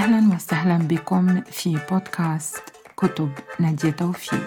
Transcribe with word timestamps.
أهلا 0.00 0.34
وسهلا 0.34 0.78
بكم 0.78 1.40
في 1.40 1.78
بودكاست 1.90 2.62
كتب 2.96 3.30
نادية 3.58 3.90
توفيق. 3.90 4.40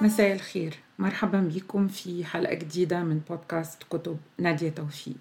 مساء 0.00 0.32
الخير. 0.32 0.74
مرحبا 0.98 1.40
بكم 1.40 1.88
في 1.88 2.24
حلقة 2.24 2.54
جديدة 2.54 3.02
من 3.02 3.20
بودكاست 3.28 3.82
كتب 3.90 4.18
نادية 4.38 4.70
توفيق. 4.70 5.16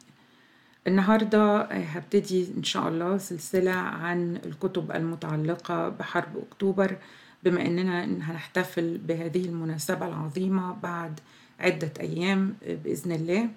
النهاردة 0.87 1.61
هبتدي 1.63 2.47
إن 2.57 2.63
شاء 2.63 2.87
الله 2.87 3.17
سلسلة 3.17 3.71
عن 3.71 4.35
الكتب 4.45 4.91
المتعلقة 4.91 5.89
بحرب 5.89 6.37
أكتوبر 6.51 6.97
بما 7.43 7.65
إننا 7.65 8.03
هنحتفل 8.03 8.97
بهذه 8.97 9.45
المناسبة 9.45 10.07
العظيمة 10.07 10.73
بعد 10.83 11.19
عدة 11.59 11.91
أيام 11.99 12.55
بإذن 12.83 13.11
الله. 13.11 13.49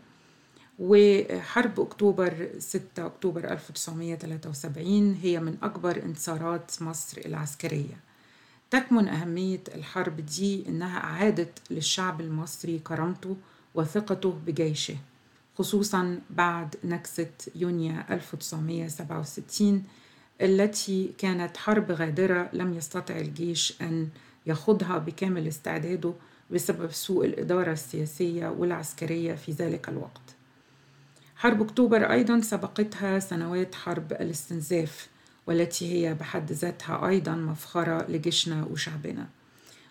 وحرب 0.79 1.81
أكتوبر 1.81 2.49
6 2.59 3.07
أكتوبر 3.07 3.53
1973 3.53 5.19
هي 5.23 5.41
من 5.41 5.57
أكبر 5.63 6.03
انتصارات 6.03 6.71
مصر 6.83 7.21
العسكرية. 7.27 7.97
تكمن 8.71 9.09
أهمية 9.09 9.61
الحرب 9.75 10.17
دي 10.27 10.69
إنها 10.69 10.99
أعادت 10.99 11.59
للشعب 11.71 12.21
المصري 12.21 12.79
كرامته 12.79 13.37
وثقته 13.75 14.39
بجيشه. 14.47 14.97
خصوصا 15.59 16.21
بعد 16.31 16.75
نكسة 16.85 17.31
يونيو 17.55 17.95
1967 18.11 19.85
التي 20.41 21.13
كانت 21.19 21.57
حرب 21.57 21.93
غادرة 21.93 22.51
لم 22.53 22.75
يستطع 22.75 23.17
الجيش 23.17 23.83
أن 23.83 24.09
يخوضها 24.47 24.99
بكامل 24.99 25.49
استعداده 25.49 26.13
بسبب 26.51 26.93
سوء 26.93 27.27
الإدارة 27.27 27.73
السياسية 27.73 28.49
والعسكرية 28.49 29.35
في 29.35 29.53
ذلك 29.53 29.89
الوقت. 29.89 30.37
حرب 31.37 31.63
أكتوبر 31.63 32.13
أيضا 32.13 32.41
سبقتها 32.41 33.19
سنوات 33.19 33.75
حرب 33.75 34.13
الاستنزاف 34.13 35.09
والتي 35.47 35.93
هي 35.93 36.15
بحد 36.15 36.53
ذاتها 36.53 37.09
أيضا 37.09 37.35
مفخرة 37.35 38.07
لجيشنا 38.11 38.65
وشعبنا. 38.65 39.27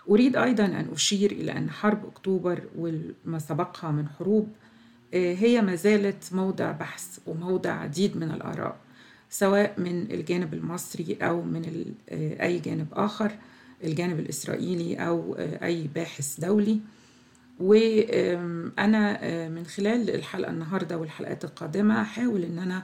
أريد 0.09 0.35
أيضا 0.35 0.66
أن 0.66 0.88
أشير 0.94 1.31
إلى 1.31 1.52
أن 1.52 1.69
حرب 1.69 2.05
أكتوبر 2.05 2.63
وما 2.77 3.39
سبقها 3.39 3.91
من 3.91 4.07
حروب 4.07 4.50
هي 5.16 5.61
ما 5.61 5.75
زالت 5.75 6.33
موضع 6.33 6.71
بحث 6.71 7.19
وموضع 7.27 7.71
عديد 7.71 8.17
من 8.17 8.31
الآراء 8.31 8.75
سواء 9.30 9.73
من 9.80 10.11
الجانب 10.11 10.53
المصري 10.53 11.17
أو 11.22 11.41
من 11.41 11.85
أي 12.41 12.59
جانب 12.59 12.88
آخر 12.94 13.31
الجانب 13.83 14.19
الإسرائيلي 14.19 14.95
أو 14.95 15.35
أي 15.39 15.89
باحث 15.95 16.39
دولي. 16.39 16.80
وأنا 17.59 19.47
من 19.49 19.66
خلال 19.66 20.09
الحلقة 20.16 20.52
النهاردة 20.52 20.97
والحلقات 20.97 21.44
القادمة 21.45 22.02
أحاول 22.02 22.44
أن 22.44 22.59
أنا 22.59 22.83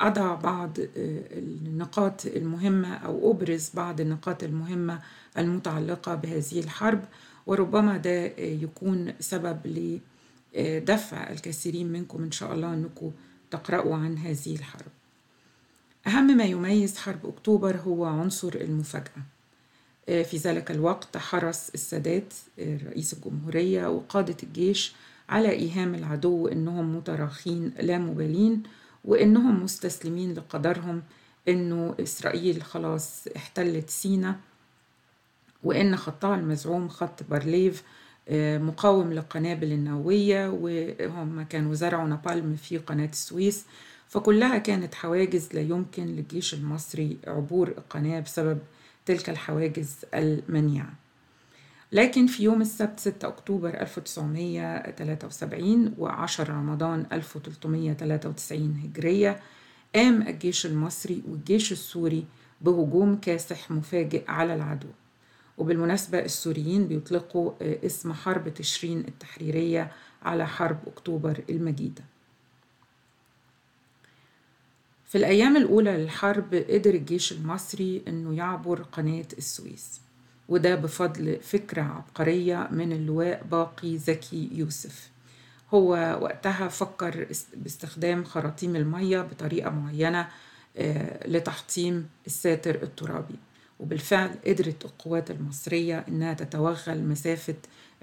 أضع 0.00 0.34
بعض 0.34 0.76
النقاط 0.96 2.26
المهمة 2.26 2.94
أو 2.94 3.30
أبرز 3.30 3.70
بعض 3.74 4.00
النقاط 4.00 4.42
المهمة 4.42 5.00
المتعلقة 5.38 6.14
بهذه 6.14 6.60
الحرب 6.60 7.04
وربما 7.46 7.96
ده 7.96 8.24
يكون 8.38 9.12
سبب 9.20 9.58
لدفع 10.54 11.30
الكثيرين 11.30 11.92
منكم 11.92 12.22
إن 12.22 12.30
شاء 12.30 12.54
الله 12.54 12.74
أنكم 12.74 13.10
تقرأوا 13.50 13.96
عن 13.96 14.18
هذه 14.18 14.54
الحرب. 14.54 14.90
أهم 16.06 16.36
ما 16.36 16.44
يميز 16.44 16.96
حرب 16.98 17.26
أكتوبر 17.26 17.76
هو 17.76 18.04
عنصر 18.04 18.54
المفاجأة. 18.54 19.22
في 20.06 20.36
ذلك 20.36 20.70
الوقت 20.70 21.16
حرص 21.16 21.70
السادات 21.74 22.34
رئيس 22.58 23.12
الجمهورية 23.12 23.86
وقادة 23.90 24.36
الجيش 24.42 24.92
على 25.28 25.50
إيهام 25.50 25.94
العدو 25.94 26.48
إنهم 26.48 26.96
متراخين 26.96 27.72
لا 27.80 27.98
مبالين 27.98 28.62
وإنهم 29.04 29.64
مستسلمين 29.64 30.34
لقدرهم 30.34 31.02
إنه 31.48 31.94
إسرائيل 32.00 32.62
خلاص 32.62 33.28
احتلت 33.36 33.90
سينا 33.90 34.40
وإن 35.62 35.96
خطها 35.96 36.34
المزعوم 36.34 36.88
خط 36.88 37.22
بارليف 37.30 37.82
مقاوم 38.58 39.12
للقنابل 39.12 39.72
النووية 39.72 40.48
وهم 40.50 41.42
كانوا 41.42 41.74
زرعوا 41.74 42.08
نابالم 42.08 42.56
في 42.56 42.78
قناة 42.78 43.08
السويس. 43.12 43.64
فكلها 44.08 44.58
كانت 44.58 44.94
حواجز 44.94 45.48
لا 45.52 45.60
يمكن 45.60 46.06
للجيش 46.06 46.54
المصري 46.54 47.16
عبور 47.26 47.68
القناة 47.68 48.20
بسبب 48.20 48.58
تلك 49.06 49.30
الحواجز 49.30 49.96
المنيعة. 50.14 50.92
لكن 51.92 52.26
في 52.26 52.42
يوم 52.42 52.60
السبت 52.60 53.00
6 53.00 53.28
أكتوبر 53.28 53.80
1973 53.80 55.94
و10 55.98 56.40
رمضان 56.40 57.06
1393 57.12 58.80
هجرية 58.84 59.40
قام 59.94 60.22
الجيش 60.22 60.66
المصري 60.66 61.22
والجيش 61.28 61.72
السوري 61.72 62.24
بهجوم 62.60 63.16
كاسح 63.16 63.70
مفاجئ 63.70 64.30
على 64.30 64.54
العدو. 64.54 64.88
وبالمناسبة 65.58 66.18
السوريين 66.18 66.88
بيطلقوا 66.88 67.52
اسم 67.86 68.12
حرب 68.12 68.54
تشرين 68.54 69.00
التحريرية 69.00 69.92
على 70.22 70.46
حرب 70.46 70.78
أكتوبر 70.86 71.44
المجيدة. 71.50 72.02
في 75.06 75.18
الأيام 75.18 75.56
الأولى 75.56 75.96
للحرب 75.96 76.54
قدر 76.54 76.94
الجيش 76.94 77.32
المصري 77.32 78.02
أنه 78.08 78.36
يعبر 78.36 78.82
قناة 78.82 79.26
السويس 79.38 80.00
وده 80.48 80.74
بفضل 80.74 81.40
فكرة 81.42 81.82
عبقرية 81.82 82.68
من 82.70 82.92
اللواء 82.92 83.44
باقي 83.50 83.98
زكي 83.98 84.50
يوسف. 84.52 85.10
هو 85.74 86.18
وقتها 86.22 86.68
فكر 86.68 87.26
باستخدام 87.56 88.24
خراطيم 88.24 88.76
المية 88.76 89.20
بطريقة 89.20 89.70
معينة 89.70 90.28
لتحطيم 91.26 92.08
الساتر 92.26 92.82
الترابي. 92.82 93.34
وبالفعل 93.80 94.30
قدرت 94.46 94.84
القوات 94.84 95.30
المصرية 95.30 96.04
إنها 96.08 96.34
تتوغل 96.34 97.02
مسافة 97.02 97.54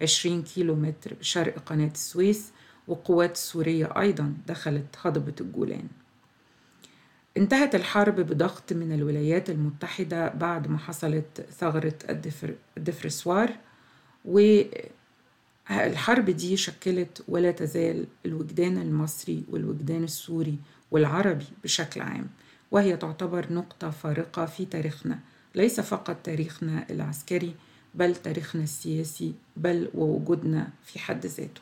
20 0.02 0.44
كيلو 0.44 0.76
متر 0.76 1.14
شرق 1.22 1.60
قناة 1.66 1.92
السويس 1.94 2.52
والقوات 2.88 3.32
السورية 3.32 4.00
أيضا 4.00 4.34
دخلت 4.48 4.96
هضبة 5.02 5.34
الجولان. 5.42 5.88
انتهت 7.38 7.76
الحرب 7.76 8.16
بضغط 8.16 8.74
من 8.74 8.92
الولايات 8.94 9.50
المتحدة 9.50 10.28
بعد 10.30 10.68
ما 10.68 10.78
حصلت 10.78 11.46
ثغرة 11.60 11.94
الدفر 12.10 12.56
الدفرسوار 12.78 13.52
والحرب 14.26 16.26
دي 16.30 16.58
شكلت 16.58 17.24
ولا 17.28 17.52
تزال 17.52 18.08
الوجدان 18.26 18.78
المصري 18.78 19.44
والوجدان 19.50 20.04
السوري 20.04 20.58
والعربي 20.92 21.46
بشكل 21.64 22.02
عام 22.02 22.28
وهي 22.72 22.98
تعتبر 22.98 23.54
نقطة 23.54 23.90
فارقة 23.90 24.46
في 24.46 24.66
تاريخنا. 24.66 25.20
ليس 25.56 25.80
فقط 25.80 26.16
تاريخنا 26.24 26.86
العسكري 26.90 27.56
بل 27.96 28.16
تاريخنا 28.16 28.64
السياسي 28.64 29.34
بل 29.58 29.90
ووجودنا 29.96 30.70
في 30.86 31.00
حد 31.00 31.26
ذاته. 31.26 31.62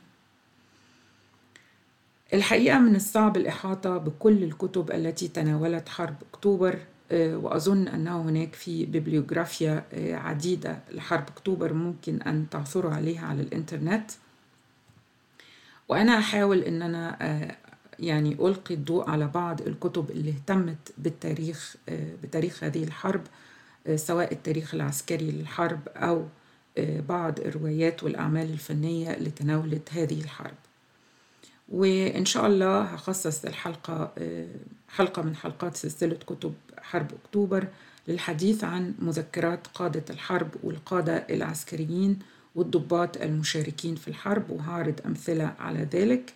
الحقيقة 2.33 2.79
من 2.79 2.95
الصعب 2.95 3.37
الإحاطة 3.37 3.97
بكل 3.97 4.43
الكتب 4.43 4.91
التي 4.91 5.27
تناولت 5.27 5.89
حرب 5.89 6.15
أكتوبر 6.33 6.79
وأظن 7.11 7.87
أنه 7.87 8.21
هناك 8.21 8.55
في 8.55 8.85
بيبليوغرافيا 8.85 9.85
عديدة 10.15 10.79
لحرب 10.91 11.27
أكتوبر 11.27 11.73
ممكن 11.73 12.21
أن 12.21 12.49
تعثروا 12.49 12.93
عليها 12.93 13.25
على 13.25 13.41
الإنترنت. 13.41 14.11
وأنا 15.87 16.17
أحاول 16.19 16.59
أن 16.59 16.81
أنا 16.81 17.17
يعني 17.99 18.33
ألقي 18.33 18.75
الضوء 18.75 19.09
على 19.09 19.27
بعض 19.27 19.61
الكتب 19.61 20.11
اللي 20.11 20.29
اهتمت 20.31 20.93
بالتاريخ 20.97 21.75
بتاريخ 22.23 22.63
هذه 22.63 22.83
الحرب. 22.83 23.21
سواء 23.95 24.33
التاريخ 24.33 24.75
العسكري 24.75 25.31
للحرب 25.31 25.79
أو 25.95 26.25
بعض 27.09 27.39
الروايات 27.39 28.03
والأعمال 28.03 28.49
الفنية 28.53 29.13
اللي 29.13 29.29
تناولت 29.29 29.89
هذه 29.93 30.21
الحرب. 30.21 30.55
وإن 31.69 32.25
شاء 32.25 32.47
الله 32.47 32.81
هخصص 32.81 33.45
الحلقة 33.45 34.11
حلقة 34.89 35.21
من 35.21 35.35
حلقات 35.35 35.77
سلسلة 35.77 36.17
كتب 36.27 36.53
حرب 36.81 37.07
أكتوبر 37.25 37.67
للحديث 38.07 38.63
عن 38.63 38.93
مذكرات 38.99 39.67
قادة 39.67 40.03
الحرب 40.09 40.49
والقادة 40.63 41.17
العسكريين 41.29 42.19
والضباط 42.55 43.17
المشاركين 43.17 43.95
في 43.95 44.07
الحرب 44.07 44.49
وهعرض 44.49 44.99
أمثلة 45.05 45.53
على 45.59 45.87
ذلك. 45.93 46.33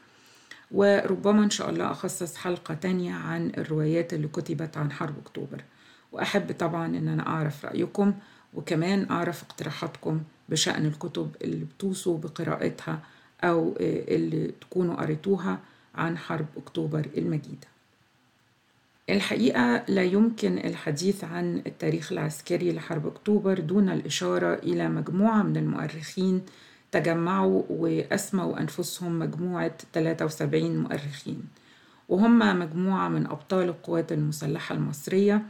وربما 0.71 1.43
إن 1.43 1.49
شاء 1.49 1.69
الله 1.69 1.91
أخصص 1.91 2.35
حلقة 2.35 2.73
تانية 2.73 3.13
عن 3.13 3.51
الروايات 3.57 4.13
اللي 4.13 4.27
كتبت 4.27 4.77
عن 4.77 4.91
حرب 4.91 5.13
أكتوبر. 5.25 5.61
وأحب 6.13 6.51
طبعا 6.59 6.85
إن 6.85 7.07
أنا 7.07 7.27
أعرف 7.27 7.65
رأيكم 7.65 8.13
وكمان 8.53 9.07
أعرف 9.11 9.43
اقتراحاتكم 9.43 10.21
بشأن 10.49 10.85
الكتب 10.85 11.35
اللي 11.41 11.65
بتوصوا 11.65 12.17
بقراءتها 12.17 12.99
أو 13.43 13.75
اللي 13.79 14.51
تكونوا 14.61 14.95
قريتوها 14.95 15.59
عن 15.95 16.17
حرب 16.17 16.45
أكتوبر 16.57 17.07
المجيدة. 17.17 17.67
الحقيقة 19.09 19.83
لا 19.87 20.03
يمكن 20.03 20.57
الحديث 20.57 21.23
عن 21.23 21.61
التاريخ 21.67 22.11
العسكري 22.11 22.73
لحرب 22.73 23.07
أكتوبر 23.07 23.59
دون 23.59 23.89
الإشارة 23.89 24.53
إلى 24.53 24.89
مجموعة 24.89 25.43
من 25.43 25.57
المؤرخين 25.57 26.41
تجمعوا 26.91 27.63
وأسموا 27.69 28.59
أنفسهم 28.59 29.19
مجموعة 29.19 29.71
73 29.93 30.77
مؤرخين. 30.77 31.43
وهم 32.09 32.59
مجموعة 32.59 33.09
من 33.09 33.25
أبطال 33.25 33.69
القوات 33.69 34.11
المسلحة 34.11 34.75
المصرية 34.75 35.41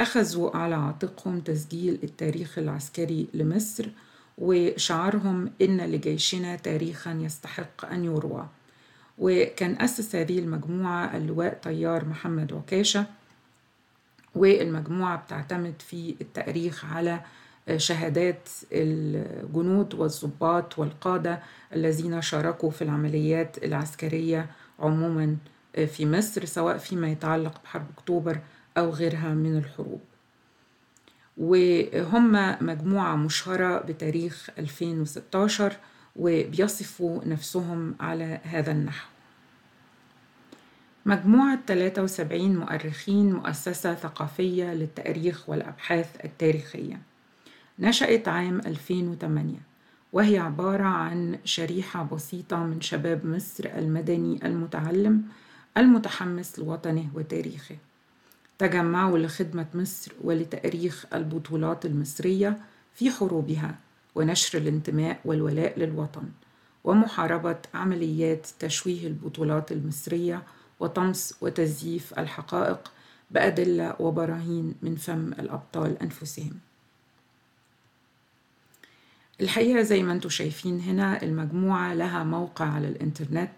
أخذوا 0.00 0.56
على 0.56 0.74
عاتقهم 0.74 1.40
تسجيل 1.40 1.98
التاريخ 2.02 2.58
العسكري 2.58 3.26
لمصر 3.34 3.86
وشعارهم 4.38 5.52
إن 5.62 5.80
لجيشنا 5.80 6.56
تاريخا 6.56 7.12
يستحق 7.12 7.84
أن 7.92 8.04
يروى. 8.04 8.46
وكان 9.18 9.76
أسس 9.80 10.16
هذه 10.16 10.38
المجموعة 10.38 11.16
اللواء 11.16 11.58
طيار 11.62 12.04
محمد 12.04 12.52
عكاشة 12.52 13.06
والمجموعة 14.34 15.16
بتعتمد 15.16 15.74
في 15.78 16.14
التأريخ 16.20 16.84
على 16.84 17.20
شهادات 17.76 18.48
الجنود 18.72 19.94
والضباط 19.94 20.78
والقادة 20.78 21.42
الذين 21.74 22.22
شاركوا 22.22 22.70
في 22.70 22.82
العمليات 22.82 23.64
العسكرية 23.64 24.46
عموما 24.78 25.36
في 25.86 26.06
مصر 26.06 26.44
سواء 26.44 26.78
فيما 26.78 27.08
يتعلق 27.08 27.60
بحرب 27.64 27.86
أكتوبر 27.98 28.38
أو 28.80 28.90
غيرها 28.90 29.34
من 29.34 29.58
الحروب. 29.58 30.00
وهم 31.36 32.56
مجموعة 32.60 33.16
مشهرة 33.16 33.78
بتاريخ 33.78 34.50
2016 34.58 35.76
وبيصفوا 36.16 37.24
نفسهم 37.24 37.94
على 38.00 38.40
هذا 38.42 38.72
النحو. 38.72 39.08
مجموعة 41.06 41.58
73 41.66 42.56
مؤرخين 42.56 43.32
مؤسسة 43.32 43.94
ثقافية 43.94 44.74
للتأريخ 44.74 45.48
والأبحاث 45.48 46.24
التاريخية. 46.24 47.00
نشأت 47.78 48.28
عام 48.28 48.60
2008 48.66 49.58
وهي 50.12 50.38
عبارة 50.38 50.84
عن 50.84 51.38
شريحة 51.44 52.02
بسيطة 52.02 52.56
من 52.56 52.80
شباب 52.80 53.26
مصر 53.26 53.64
المدني 53.76 54.46
المتعلم 54.46 55.22
المتحمس 55.76 56.58
لوطنه 56.58 57.10
وتاريخه. 57.14 57.76
تجمعوا 58.60 59.18
لخدمة 59.18 59.66
مصر 59.74 60.12
ولتأريخ 60.24 61.06
البطولات 61.14 61.86
المصرية 61.86 62.58
في 62.94 63.10
حروبها 63.10 63.74
ونشر 64.14 64.58
الانتماء 64.58 65.20
والولاء 65.24 65.78
للوطن 65.78 66.28
ومحاربة 66.84 67.56
عمليات 67.74 68.46
تشويه 68.58 69.06
البطولات 69.06 69.72
المصرية 69.72 70.42
وطمس 70.80 71.34
وتزييف 71.40 72.18
الحقائق 72.18 72.92
بأدلة 73.30 73.96
وبراهين 74.00 74.74
من 74.82 74.96
فم 74.96 75.32
الأبطال 75.32 76.02
أنفسهم. 76.02 76.58
الحقيقة 79.40 79.82
زي 79.82 80.02
ما 80.02 80.12
أنتم 80.12 80.28
شايفين 80.28 80.80
هنا 80.80 81.22
المجموعة 81.22 81.94
لها 81.94 82.24
موقع 82.24 82.64
على 82.64 82.88
الإنترنت 82.88 83.52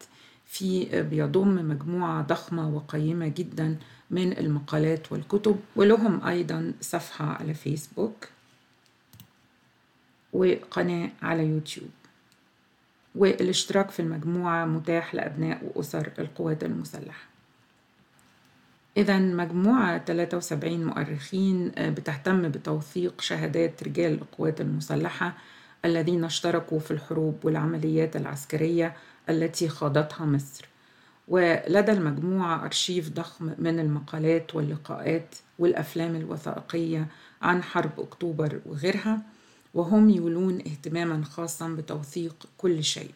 في 0.46 1.02
بيضم 1.02 1.69
مجموعة 1.69 2.22
ضخمة 2.22 2.69
وقيمة 2.75 3.28
جدا 3.28 3.78
من 4.12 4.38
المقالات 4.38 5.12
والكتب 5.12 5.61
ولهم 5.76 6.25
أيضا 6.25 6.73
صفحة 6.81 7.25
على 7.25 7.55
فيسبوك 7.55 8.29
وقناة 10.32 11.11
على 11.23 11.47
يوتيوب. 11.47 11.91
والاشتراك 13.14 13.91
في 13.91 14.00
المجموعة 14.00 14.64
متاح 14.64 15.14
لأبناء 15.14 15.73
وأسر 15.75 16.12
القوات 16.19 16.64
المسلحة. 16.64 17.25
إذا 18.97 19.19
مجموعة 19.19 19.99
73 20.05 20.85
مؤرخين 20.85 21.73
بتهتم 21.79 22.49
بتوثيق 22.49 23.20
شهادات 23.20 23.82
رجال 23.82 24.12
القوات 24.12 24.61
المسلحة 24.61 25.35
الذين 25.85 26.25
اشتركوا 26.25 26.79
في 26.79 26.91
الحروب 26.91 27.44
والعمليات 27.44 28.17
العسكرية 28.17 28.97
التي 29.29 29.69
خاضتها 29.69 30.26
مصر. 30.26 30.71
ولدى 31.28 31.92
المجموعة 31.92 32.64
أرشيف 32.64 33.10
ضخم 33.10 33.50
من 33.58 33.78
المقالات 33.78 34.54
واللقاءات 34.54 35.34
والأفلام 35.58 36.16
الوثائقية 36.16 37.06
عن 37.42 37.62
حرب 37.62 37.90
أكتوبر 38.00 38.60
وغيرها 38.66 39.22
وهم 39.74 40.10
يولون 40.10 40.58
اهتماما 40.58 41.24
خاصا 41.24 41.69
بتوثيق 41.69 42.46
كل 42.58 42.84
شيء. 42.84 43.10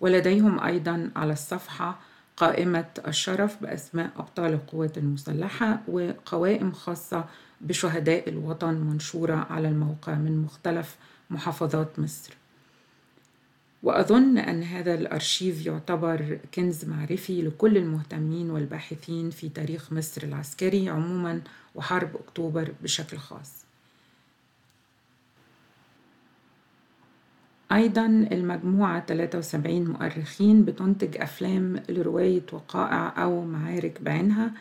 ولديهم 0.00 0.60
أيضا 0.60 1.10
على 1.16 1.32
الصفحة 1.32 2.00
قائمة 2.36 2.84
الشرف 3.06 3.62
بأسماء 3.62 4.10
أبطال 4.16 4.52
القوات 4.52 4.98
المسلحة 4.98 5.80
وقوائم 5.88 6.72
خاصة 6.72 7.24
بشهداء 7.60 8.28
الوطن 8.28 8.74
منشورة 8.74 9.46
على 9.50 9.68
الموقع 9.68 10.14
من 10.14 10.42
مختلف 10.42 10.96
محافظات 11.30 11.98
مصر. 11.98 12.41
وأظن 13.82 14.38
أن 14.38 14.62
هذا 14.62 14.94
الأرشيف 14.94 15.66
يعتبر 15.66 16.38
كنز 16.54 16.84
معرفي 16.84 17.42
لكل 17.42 17.76
المهتمين 17.76 18.50
والباحثين 18.50 19.30
في 19.30 19.48
تاريخ 19.48 19.92
مصر 19.92 20.22
العسكري 20.22 20.88
عموما 20.88 21.40
وحرب 21.74 22.16
أكتوبر 22.16 22.72
بشكل 22.82 23.16
خاص. 23.16 23.62
أيضا 27.72 28.06
المجموعة 28.06 29.06
73 29.06 29.84
مؤرخين 29.84 30.64
بتنتج 30.64 31.16
أفلام 31.20 31.82
لرواية 31.88 32.42
وقائع 32.52 33.22
أو 33.22 33.44
معارك 33.44 34.02
بعينها 34.02 34.52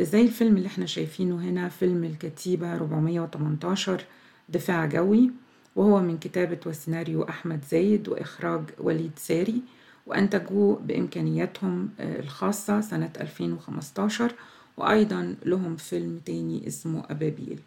زي 0.00 0.22
الفيلم 0.22 0.56
اللي 0.56 0.66
إحنا 0.66 0.86
شايفينه 0.86 1.36
هنا 1.40 1.68
فيلم 1.68 2.04
الكتيبة 2.04 2.74
418 2.74 4.04
دفاع 4.48 4.86
جوي. 4.86 5.30
وهو 5.76 6.00
من 6.00 6.18
كتابة 6.18 6.58
وسيناريو 6.66 7.22
أحمد 7.22 7.64
زايد 7.70 8.08
وإخراج 8.08 8.62
وليد 8.78 9.12
ساري 9.16 9.62
وأنتجوه 10.06 10.80
بإمكانياتهم 10.84 11.90
الخاصة 12.00 12.80
سنة 12.80 13.10
2015 13.20 14.32
وأيضا 14.76 15.36
لهم 15.44 15.76
فيلم 15.76 16.20
تاني 16.26 16.66
اسمه 16.66 17.04
أبابيل. 17.10 17.58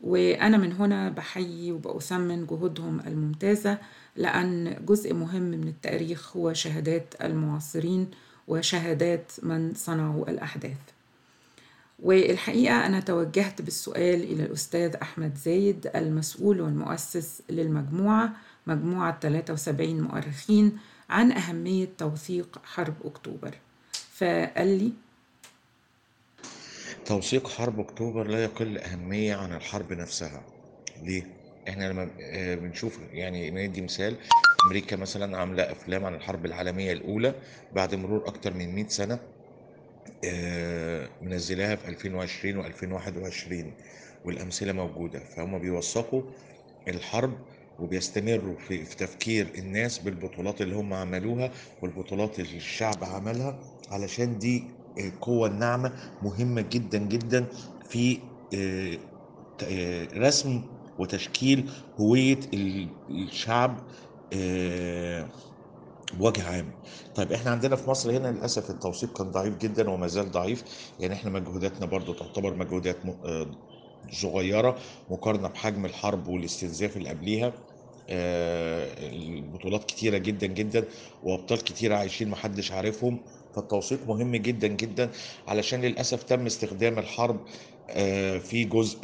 وأنا 0.00 0.56
من 0.56 0.72
هنا 0.72 1.08
بحيي 1.08 1.72
وبأثمن 1.72 2.46
جهودهم 2.46 3.00
الممتازة 3.06 3.78
لأن 4.16 4.76
جزء 4.86 5.14
مهم 5.14 5.42
من 5.42 5.68
التاريخ 5.68 6.36
هو 6.36 6.52
شهادات 6.52 7.14
المعاصرين 7.22 8.10
وشهادات 8.48 9.32
من 9.42 9.72
صنعوا 9.74 10.30
الأحداث. 10.30 10.76
والحقيقة 12.02 12.86
أنا 12.86 13.00
توجهت 13.00 13.62
بالسؤال 13.62 14.22
إلى 14.22 14.44
الأستاذ 14.44 14.96
أحمد 14.96 15.34
زايد 15.34 15.90
المسؤول 15.94 16.60
والمؤسس 16.60 17.42
للمجموعة 17.50 18.32
مجموعة 18.66 19.18
73 19.20 20.00
مؤرخين 20.00 20.78
عن 21.10 21.32
أهمية 21.32 21.88
توثيق 21.98 22.60
حرب 22.64 22.94
أكتوبر. 23.04 23.54
فقال 24.12 24.78
لي 24.78 24.92
توثيق 27.06 27.48
حرب 27.48 27.80
أكتوبر 27.80 28.26
لا 28.26 28.44
يقل 28.44 28.78
أهمية 28.78 29.34
عن 29.34 29.52
الحرب 29.54 29.92
نفسها. 29.92 30.42
ليه؟ 31.02 31.26
إحنا 31.68 31.92
لما 31.92 32.10
بنشوف 32.54 32.98
يعني 33.12 33.50
ندي 33.68 33.80
مثال 33.80 34.16
أمريكا 34.66 34.96
مثلا 34.96 35.38
عاملة 35.38 35.62
أفلام 35.72 36.04
عن 36.04 36.14
الحرب 36.14 36.46
العالمية 36.46 36.92
الأولى 36.92 37.34
بعد 37.72 37.94
مرور 37.94 38.28
أكتر 38.28 38.54
من 38.54 38.74
100 38.74 38.88
سنة. 38.88 39.18
منزلاها 41.22 41.76
في 41.76 41.88
2020 41.88 42.64
و2021 42.64 43.66
والأمثلة 44.24 44.72
موجودة. 44.72 45.18
فهم 45.18 45.58
بيوثقوا 45.58 46.22
الحرب 46.88 47.38
وبيستمروا 47.78 48.56
في, 48.58 48.84
تفكير 48.84 49.46
الناس 49.58 49.98
بالبطولات 49.98 50.62
اللي 50.62 50.76
هم 50.76 50.94
عملوها 50.94 51.50
والبطولات 51.82 52.40
اللي 52.40 52.56
الشعب 52.56 53.04
عملها 53.04 53.60
علشان 53.90 54.38
دي 54.38 54.64
القوة 54.98 55.48
الناعمة 55.48 55.92
مهمة 56.22 56.60
جدا 56.60 56.98
جدا 56.98 57.46
في 57.88 58.18
رسم 60.16 60.62
وتشكيل 60.98 61.70
هوية 62.00 62.40
الشعب 63.10 63.78
بوجه 66.12 66.48
عام. 66.48 66.72
طيب 67.14 67.32
إحنا 67.32 67.50
عندنا 67.50 67.76
في 67.76 67.90
مصر 67.90 68.10
هنا 68.10 68.28
للأسف 68.28 68.70
التوثيق 68.70 69.18
كان 69.18 69.30
ضعيف 69.30 69.56
جدا 69.56 69.90
وما 69.90 70.06
زال 70.06 70.30
ضعيف. 70.30 70.64
يعني 71.00 71.14
إحنا 71.14 71.30
مجهوداتنا 71.30 71.86
برضو 71.86 72.12
تعتبر 72.12 72.54
مجهودات 72.54 72.96
صغيرة 74.10 74.78
مقارنة 75.10 75.48
بحجم 75.48 75.84
الحرب 75.86 76.28
والاستنزاف 76.28 76.96
اللي 76.96 77.08
قبليها. 77.08 77.52
البطولات 78.08 79.84
كتيرة 79.84 80.18
جدا 80.18 80.46
جدا 80.46 80.84
وأبطال 81.22 81.64
كتيرة 81.64 81.94
عايشين 81.96 82.28
محدش 82.28 82.72
عارفهم. 82.72 83.20
فالتوثيق 83.54 84.06
مهم 84.08 84.36
جدا 84.36 84.66
جدا 84.66 85.10
علشان 85.48 85.80
للأسف 85.80 86.22
تم 86.22 86.46
استخدام 86.46 86.98
الحرب 86.98 87.40
في 88.40 88.68
جزء 88.72 88.98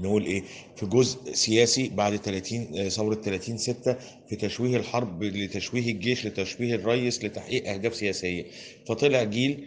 نقول 0.00 0.24
إيه 0.26 0.42
في 0.76 0.86
جزء 0.86 1.32
سياسي 1.32 1.88
بعد 1.88 2.16
30 2.16 2.88
ثورة 2.88 3.14
30 3.14 3.56
6 3.58 3.96
في 4.28 4.36
تشويه 4.36 4.76
الحرب 4.76 5.22
لتشويه 5.22 5.92
الجيش 5.92 6.26
لتشويه 6.26 6.74
الرئيس 6.74 7.24
لتحقيق 7.24 7.70
أهداف 7.70 7.94
سياسية. 7.94 8.44
فطلع 8.86 9.22
جيل 9.22 9.64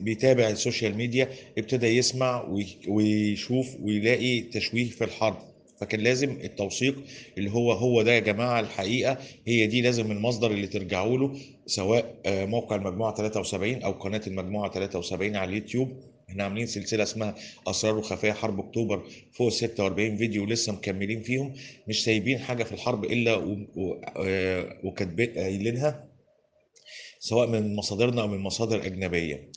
بيتابع 0.00 0.48
السوشيال 0.48 0.96
ميديا 0.96 1.28
ابتدى 1.58 1.86
يسمع 1.86 2.44
وي- 2.48 2.66
ويشوف 2.88 3.76
ويلاقي 3.82 4.40
تشويه 4.40 4.88
في 4.90 5.04
الحرب. 5.04 5.38
فكان 5.80 6.00
لازم 6.00 6.30
التوثيق 6.44 6.96
اللي 7.38 7.50
هو 7.50 7.72
هو 7.72 8.02
ده 8.02 8.12
يا 8.12 8.18
جماعة 8.20 8.60
الحقيقة 8.60 9.18
هي 9.46 9.66
دي 9.66 9.80
لازم 9.82 10.10
المصدر 10.12 10.50
اللي 10.50 10.66
ترجعوا 10.66 11.18
له 11.18 11.36
سواء 11.66 12.14
آه، 12.26 12.44
موقع 12.44 12.76
المجموعة 12.76 13.14
73 13.14 13.82
أو 13.82 13.92
قناة 13.92 14.20
المجموعة 14.26 14.72
73 14.72 15.36
على 15.36 15.48
اليوتيوب. 15.50 15.92
إحنا 16.34 16.44
عاملين 16.44 16.66
سلسلة 16.66 17.02
اسمها 17.02 17.34
أسرار 17.66 17.98
وخفايا 17.98 18.32
حرب 18.32 18.60
أكتوبر 18.60 19.06
فوق 19.32 19.48
46 19.48 20.16
فيديو 20.16 20.44
لسه 20.44 20.72
مكملين 20.72 21.22
فيهم. 21.22 21.54
مش 21.88 22.04
سايبين 22.04 22.38
حاجة 22.38 22.64
في 22.64 22.72
الحرب 22.72 23.04
و- 23.76 24.00
آه، 24.16 24.80
وكاتبين 24.84 25.30
قايلينها 25.30 26.08
سواء 27.18 27.46
من 27.48 27.76
مصادرنا 27.76 28.22
أو 28.22 28.28
من 28.28 28.38
مصادر 28.38 28.86
أجنبية. 28.86 29.48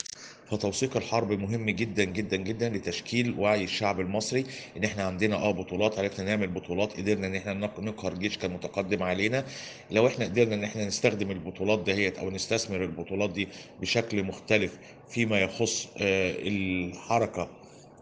فتوثيق 0.52 0.98
الحرب 0.98 1.32
مهم 1.32 1.70
جدا 1.70 2.04
جدا 2.04 2.38
جدا 2.38 2.70
لتشكيل 2.70 3.36
وعي 3.40 3.64
الشعب 3.64 4.00
المصري 4.00 4.46
إن 4.78 4.84
إحنا 4.84 5.04
عندنا 5.04 5.36
آه 5.36 5.52
بطولات 5.52 6.00
عرفنا 6.00 6.26
نعمل 6.26 6.48
بطولات 6.48 6.98
قدرنا 6.98 7.28
إن 7.28 7.36
إحنا 7.36 7.54
نق- 7.54 7.80
نقهر 7.80 8.14
جيش 8.14 8.38
كان 8.38 8.52
متقدم 8.52 9.04
علينا. 9.04 9.46
لو 9.92 10.08
إحنا 10.08 10.26
قدرنا 10.26 10.56
إن 10.56 10.64
إحنا 10.64 10.86
نستخدم 10.86 11.32
البطولات 11.32 11.80
دهيت 11.80 12.18
أو 12.18 12.30
نستثمر 12.32 12.84
البطولات 12.84 13.30
دي 13.30 13.48
بشكل 13.82 14.24
مختلف 14.24 14.78
فيما 15.10 15.40
يخص 15.40 15.88
آه، 15.98 16.32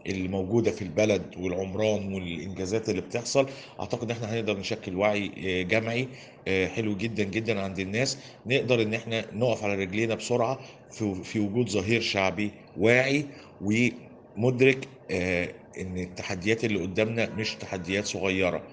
الحركه 0.05 0.25
الموجودة 0.25 0.71
في 0.71 0.81
البلد 0.81 1.23
والعمران 1.37 2.13
والإنجازات 2.13 2.89
اللي 2.89 3.01
بتحصل 3.01 3.49
أعتقد 3.79 4.03
إن 4.03 4.11
إحنا 4.11 4.33
هنقدر 4.33 4.57
نشكل 4.59 4.95
وعي 4.95 5.31
آه، 5.37 5.61
جمعي 5.63 6.07
آه، 6.47 6.67
حلو 6.67 6.95
جدا 6.97 7.23
جدا 7.23 7.61
عند 7.61 7.79
الناس. 7.79 8.17
نقدر 8.45 8.81
إن 8.81 8.93
إحنا 8.93 9.25
نقف 9.33 9.63
على 9.63 9.75
رجلينا 9.75 10.15
بسرعة 10.15 10.59
في 11.23 11.39
وجود 11.39 11.69
ظهير 11.69 12.01
شعبي 12.01 12.51
واعي 12.77 13.25
ومدرك 13.61 14.87
آه، 15.11 15.49
إن 15.79 15.97
التحديات 15.97 16.65
اللي 16.65 16.79
قدامنا 16.81 17.29
مش 17.29 17.55
تحديات 17.55 18.05
صغيرة. 18.05 18.63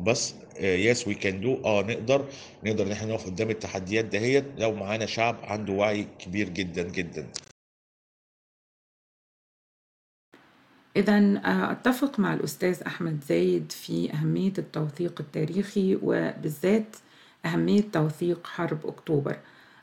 بس 0.00 0.34
yes 0.60 1.08
we 1.08 1.14
can 1.14 1.40
do 1.40 1.58
آه 1.64 1.82
نقدر. 1.82 2.24
نقدر 2.64 2.86
إن 2.86 2.92
إحنا 2.92 3.08
نقف 3.12 3.26
قدام 3.26 3.50
التحديات 3.50 4.04
دهيت 4.04 4.44
لو 4.58 4.72
معانا 4.72 5.06
شعب 5.06 5.36
عنده 5.42 5.72
وعي 5.72 6.06
كبير 6.18 6.48
جدا 6.48 6.82
جدا. 6.82 7.26
إذا 10.98 11.40
أتفق 11.44 12.20
مع 12.20 12.34
الأستاذ 12.34 12.82
أحمد 12.86 13.24
زايد 13.28 13.72
في 13.72 14.12
أهمية 14.12 14.52
التوثيق 14.58 15.20
التاريخي 15.20 15.98
وبالذات 16.02 16.96
أهمية 17.46 17.84
توثيق 17.92 18.46
حرب 18.46 18.86
أكتوبر. 18.86 19.36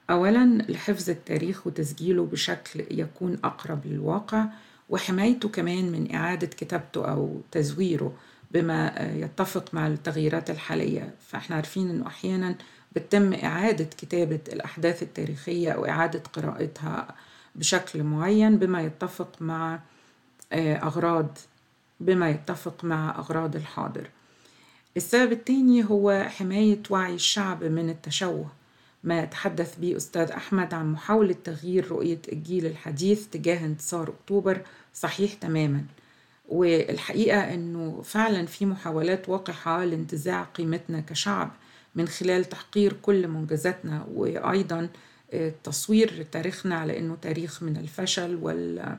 أولا 0.09 0.65
لحفظ 0.69 1.09
التاريخ 1.09 1.67
وتسجيله 1.67 2.25
بشكل 2.25 2.83
يكون 2.91 3.37
أقرب 3.43 3.85
للواقع 3.85 4.45
وحمايته 4.89 5.49
كمان 5.49 5.91
من 5.91 6.15
إعادة 6.15 6.47
كتابته 6.47 7.11
أو 7.11 7.41
تزويره 7.51 8.13
بما 8.51 9.11
يتفق 9.15 9.73
مع 9.73 9.87
التغييرات 9.87 10.49
الحالية. 10.49 11.13
فإحنا 11.27 11.55
عارفين 11.55 11.89
أنه 11.89 12.07
أحيانا 12.07 12.55
بتتم 12.95 13.33
إعادة 13.33 13.85
كتابة 13.97 14.39
الأحداث 14.53 15.03
التاريخية 15.03 15.71
أو 15.71 15.85
إعادة 15.85 16.23
قراءتها 16.33 17.15
بشكل 17.55 18.03
معين 18.03 18.57
بما 18.57 18.81
يتفق 18.81 19.41
مع 19.41 19.73
آه، 19.75 19.94
أغراض 20.53 21.37
بما 21.99 22.29
يتفق 22.29 22.83
مع 22.83 23.19
أغراض 23.19 23.55
الحاضر. 23.55 24.09
السبب 24.97 25.31
الثاني 25.31 25.83
هو 25.83 26.25
حماية 26.29 26.81
وعي 26.89 27.13
الشعب 27.13 27.63
من 27.63 27.89
التشوه. 27.89 28.47
ما 29.03 29.25
تحدث 29.25 29.79
به 29.79 29.97
أستاذ 29.97 30.31
أحمد 30.31 30.73
عن 30.73 30.91
محاولة 30.91 31.35
تغيير 31.43 31.91
رؤية 31.91 32.21
الجيل 32.31 32.65
الحديث 32.65 33.27
تجاه 33.27 33.65
انتصار 33.65 34.09
أكتوبر 34.09 34.61
صحيح 34.93 35.33
تماما. 35.33 35.83
والحقيقة 36.49 37.53
أنه 37.53 38.01
فعلا 38.01 38.45
في 38.45 38.65
محاولات 38.65 39.29
وقحة 39.29 39.85
لانتزاع 39.85 40.43
قيمتنا 40.43 40.99
كشعب 40.99 41.51
من 41.95 42.07
خلال 42.07 42.45
تحقير 42.45 42.93
كل 43.01 43.27
منجزاتنا 43.27 44.07
وأيضا 44.13 44.89
آه، 45.33 45.53
تصوير 45.63 46.25
تاريخنا 46.31 46.75
على 46.75 46.99
أنه 46.99 47.17
تاريخ 47.21 47.63
من 47.63 47.77
الفشل 47.77 48.35
وال 48.41 48.97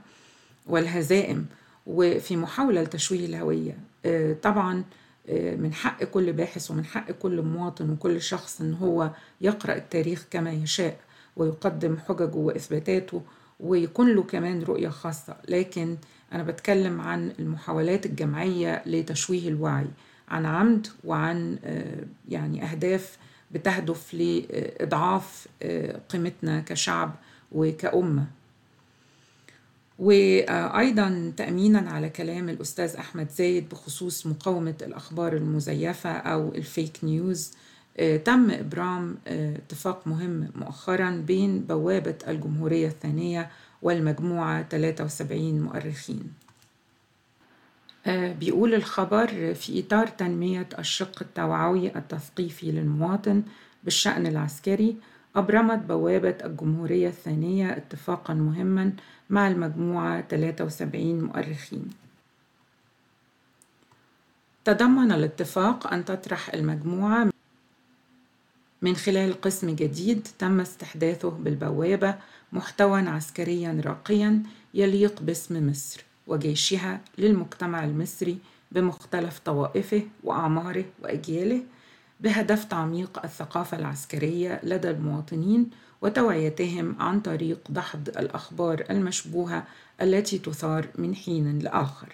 والهزائم. 0.66 1.46
وفي 1.86 2.36
محاولة 2.36 2.82
لتشويه 2.82 3.26
الهوية 3.26 3.78
آه، 4.06 4.36
طبعا 4.42 4.84
آه، 5.28 5.56
من 5.56 5.74
حق 5.74 6.04
كل 6.04 6.32
باحث 6.32 6.70
ومن 6.70 6.84
حق 6.84 7.10
كل 7.10 7.42
مواطن 7.42 7.90
وكل 7.90 8.22
شخص 8.22 8.60
إن 8.60 8.74
هو 8.74 9.10
يقرأ 9.40 9.74
التاريخ 9.74 10.24
كما 10.30 10.52
يشاء 10.52 10.96
ويقدم 11.36 11.96
حججه 12.08 12.34
وإثباتاته 12.34 13.22
ويكون 13.60 14.14
له 14.14 14.22
كمان 14.22 14.62
رؤية 14.62 14.88
خاصة. 14.88 15.36
لكن 15.48 15.96
أنا 16.32 16.42
بتكلم 16.42 17.00
عن 17.00 17.32
المحاولات 17.38 18.06
الجماعية 18.06 18.82
لتشويه 18.86 19.48
الوعي 19.48 19.86
عن 20.28 20.46
عمد 20.46 20.86
وعن 21.04 21.58
آه، 21.64 22.04
يعني 22.28 22.64
أهداف 22.64 23.18
بتهدف 23.50 24.14
لإضعاف 24.14 25.46
آه، 25.62 26.00
قيمتنا 26.08 26.60
كشعب 26.60 27.14
وكأمة. 27.52 28.26
وأيضا 29.98 31.32
تأمينا 31.36 31.90
على 31.90 32.08
كلام 32.08 32.48
الأستاذ 32.48 32.96
أحمد 32.96 33.30
زايد 33.30 33.68
بخصوص 33.68 34.26
مقاومة 34.26 34.74
الأخبار 34.82 35.32
المزيفة 35.32 36.10
أو 36.10 36.54
الفيك 36.54 36.98
نيوز. 37.02 37.52
آه، 37.98 38.16
تم 38.16 38.50
إبرام 38.50 39.16
آه، 39.26 39.56
اتفاق 39.56 40.06
مهم 40.06 40.48
مؤخرا 40.54 41.10
بين 41.10 41.60
بوابة 41.60 42.14
الجمهورية 42.28 42.88
الثانية 42.88 43.50
والمجموعة 43.82 44.62
73 44.62 45.60
مؤرخين. 45.60 46.32
آه، 48.06 48.32
بيقول 48.32 48.74
الخبر 48.74 49.54
في 49.54 49.80
إطار 49.80 50.06
تنمية 50.06 50.68
الشق 50.78 51.22
التوعوي 51.22 51.96
التثقيفي 51.96 52.72
للمواطن 52.72 53.42
بالشأن 53.84 54.26
العسكري 54.26 54.96
أبرمت 55.36 55.78
بوابة 55.78 56.36
الجمهورية 56.44 57.08
الثانية 57.08 57.76
اتفاقا 57.76 58.34
مهما 58.34 58.92
مع 59.30 59.48
المجموعة 59.48 60.20
73 60.20 61.20
مؤرخين. 61.24 61.90
تضمن 64.64 65.12
الاتفاق 65.12 65.92
أن 65.92 66.04
تطرح 66.04 66.54
المجموعة 66.54 67.28
من 68.82 68.96
خلال 68.96 69.40
قسم 69.40 69.70
جديد 69.70 70.28
تم 70.38 70.60
استحداثه 70.60 71.30
بالبوابة 71.30 72.14
محتوى 72.52 73.00
عسكريا 73.00 73.82
راقيا 73.84 74.42
يليق 74.74 75.22
باسم 75.22 75.70
مصر 75.70 76.04
وجيشها 76.26 77.00
للمجتمع 77.18 77.84
المصري 77.84 78.38
بمختلف 78.72 79.38
طوائفه 79.38 80.02
وأعماره 80.24 80.84
وأجياله 81.02 81.62
بهدف 82.20 82.64
تعميق 82.64 83.20
الثقافة 83.24 83.78
العسكرية 83.78 84.60
لدى 84.62 84.90
المواطنين 84.90 85.70
وتوعيتهم 86.02 86.96
عن 87.00 87.20
طريق 87.20 87.58
دحض 87.68 88.08
الأخبار 88.08 88.84
المشبوهة 88.90 89.64
التي 90.00 90.38
تثار 90.38 90.88
من 90.98 91.14
حين 91.14 91.58
لآخر. 91.58 92.08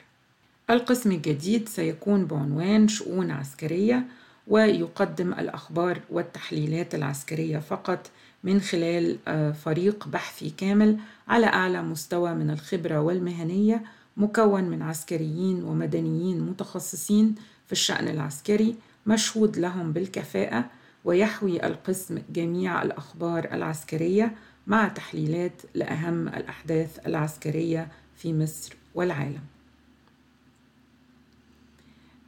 القسم 0.71 1.13
الجديد 1.13 1.69
سيكون 1.69 2.25
بعنوان 2.27 2.89
شؤون 2.89 3.31
عسكرية 3.31 4.05
ويقدم 4.49 5.33
الأخبار 5.33 6.01
والتحليلات 6.11 6.95
العسكرية 6.95 7.59
فقط 7.59 8.11
من 8.45 8.61
خلال 8.61 9.19
آه، 9.29 9.53
فريق 9.53 10.09
بحثي 10.09 10.51
كامل 10.51 10.97
على 11.29 11.47
أعلى 11.47 11.83
مستوى 11.83 12.35
من 12.35 12.51
الخبرة 12.51 13.01
والمهنية 13.01 13.83
مكون 14.17 14.65
من 14.65 14.83
عسكريين 14.83 15.65
ومدنيين 15.65 16.41
متخصصين 16.41 17.35
في 17.67 17.73
الشأن 17.73 18.09
العسكري 18.09 18.77
مشهود 19.07 19.57
لهم 19.59 19.93
بالكفاءة 19.93 20.65
ويحوي 21.05 21.67
القسم 21.67 22.19
جميع 22.31 22.83
الأخبار 22.83 23.49
العسكرية 23.53 24.35
مع 24.67 24.89
تحليلات 24.89 25.63
لأهم 25.75 26.29
الأحداث 26.29 27.07
العسكرية 27.07 27.89
في 28.17 28.33
مصر 28.33 28.77
والعالم. 28.95 29.41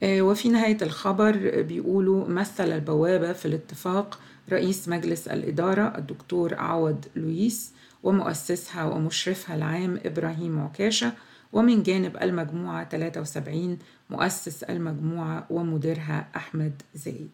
آه، 0.02 0.22
وفي 0.22 0.48
نهاية 0.48 0.78
الخبر 0.82 1.62
بيقولوا 1.62 2.28
مثل 2.28 2.72
البوابة 2.72 3.32
في 3.32 3.46
الاتفاق 3.46 4.20
رئيس 4.52 4.88
مجلس 4.88 5.28
الإدارة 5.28 5.98
الدكتور 5.98 6.54
عوض 6.54 7.04
لويس 7.16 7.72
ومؤسسها 8.02 8.84
ومشرفها 8.84 9.56
العام 9.56 10.00
إبراهيم 10.04 10.60
عكاشة 10.60 11.12
ومن 11.54 11.82
جانب 11.82 12.16
المجموعة 12.16 12.88
73 12.88 13.78
مؤسس 14.10 14.62
المجموعة 14.62 15.46
ومديرها 15.50 16.28
أحمد 16.36 16.82
زايد. 16.94 17.30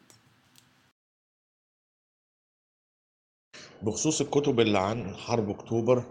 بخصوص 3.82 4.20
الكتب 4.20 4.60
اللي 4.60 4.78
عن 4.78 5.14
حرب 5.14 5.50
أكتوبر 5.50 6.04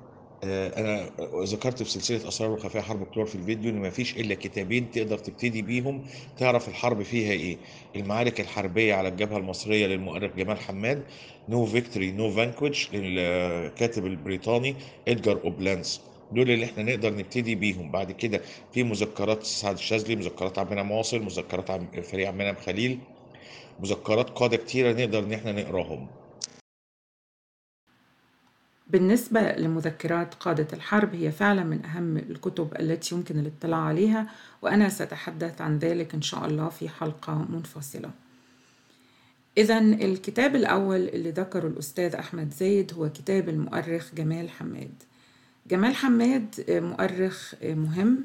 آه، 0.43 0.79
أنا 0.79 1.09
ذكرت 1.43 1.83
في 1.83 1.89
سلسلة 1.89 2.27
أسرار 2.27 2.51
وخفايا 2.51 2.83
حرب 2.83 3.01
أكتوبر 3.01 3.25
في 3.25 3.35
الفيديو 3.35 3.71
إن 3.71 3.81
مفيش 3.81 4.17
إلا 4.17 4.35
كتابين 4.35 4.91
تقدر 4.91 5.17
تبتدي 5.17 5.61
بيهم 5.61 6.05
تعرف 6.37 6.69
الحرب 6.69 7.03
فيها 7.03 7.31
إيه. 7.31 7.57
المعارك 7.95 8.41
الحربية 8.41 8.93
على 8.93 9.07
الجبهة 9.07 9.37
المصرية 9.37 9.87
للمؤرخ 9.87 10.35
جمال 10.35 10.57
حماد 10.59 11.03
No 11.49 11.65
Victor 11.65 12.11
No 12.11 12.31
Vanquished 12.31 12.95
للكاتب 12.95 14.05
البريطاني 14.05 14.75
إدجار 15.07 15.43
اوبلانس 15.43 16.01
دول 16.31 16.51
اللي 16.51 16.65
إحنا 16.65 16.83
نقدر 16.83 17.13
نبتدي 17.13 17.55
بيهم. 17.55 17.91
بعد 17.91 18.11
كده 18.11 18.41
في 18.73 18.83
مذكرات 18.83 19.43
سعد 19.43 19.73
الشاذلي 19.73 20.15
مذكرات 20.15 20.59
عمنا 20.59 20.83
مواصل 20.83 21.19
مذكرات 21.21 21.71
عم 21.71 21.87
فريق 22.03 22.27
عمنا 22.27 22.53
خليل 22.53 22.99
مذكرات 23.79 24.29
قادة 24.29 24.57
كتيرة 24.57 24.93
نقدر 24.93 25.19
إن 25.19 25.33
إحنا 25.33 25.51
نقراهم. 25.51 26.07
بالنسبة 28.87 29.41
لمذكرات 29.41 30.33
قادة 30.33 30.67
الحرب 30.73 31.15
هي 31.15 31.31
فعلا 31.31 31.63
من 31.63 31.85
أهم 31.85 32.17
الكتب 32.17 32.73
التي 32.79 33.15
يمكن 33.15 33.39
الاطلاع 33.39 33.79
عليها 33.79 34.27
وأنا 34.61 34.89
سأتحدث 34.89 35.61
عن 35.61 35.77
ذلك 35.79 36.13
إن 36.13 36.21
شاء 36.21 36.45
الله 36.45 36.69
في 36.69 36.89
حلقة 36.89 37.45
منفصلة. 37.49 38.11
إذا 39.57 39.79
الكتاب 39.79 40.55
الأول 40.55 41.07
اللي 41.07 41.31
ذكره 41.31 41.67
الأستاذ 41.67 42.15
أحمد 42.15 42.53
زايد 42.53 42.93
هو 42.93 43.09
كتاب 43.09 43.49
المؤرخ 43.49 44.15
جمال 44.15 44.49
حماد. 44.49 45.03
جمال 45.69 45.95
حماد 45.95 46.65
مؤرخ 46.69 47.53
مهم 47.63 48.23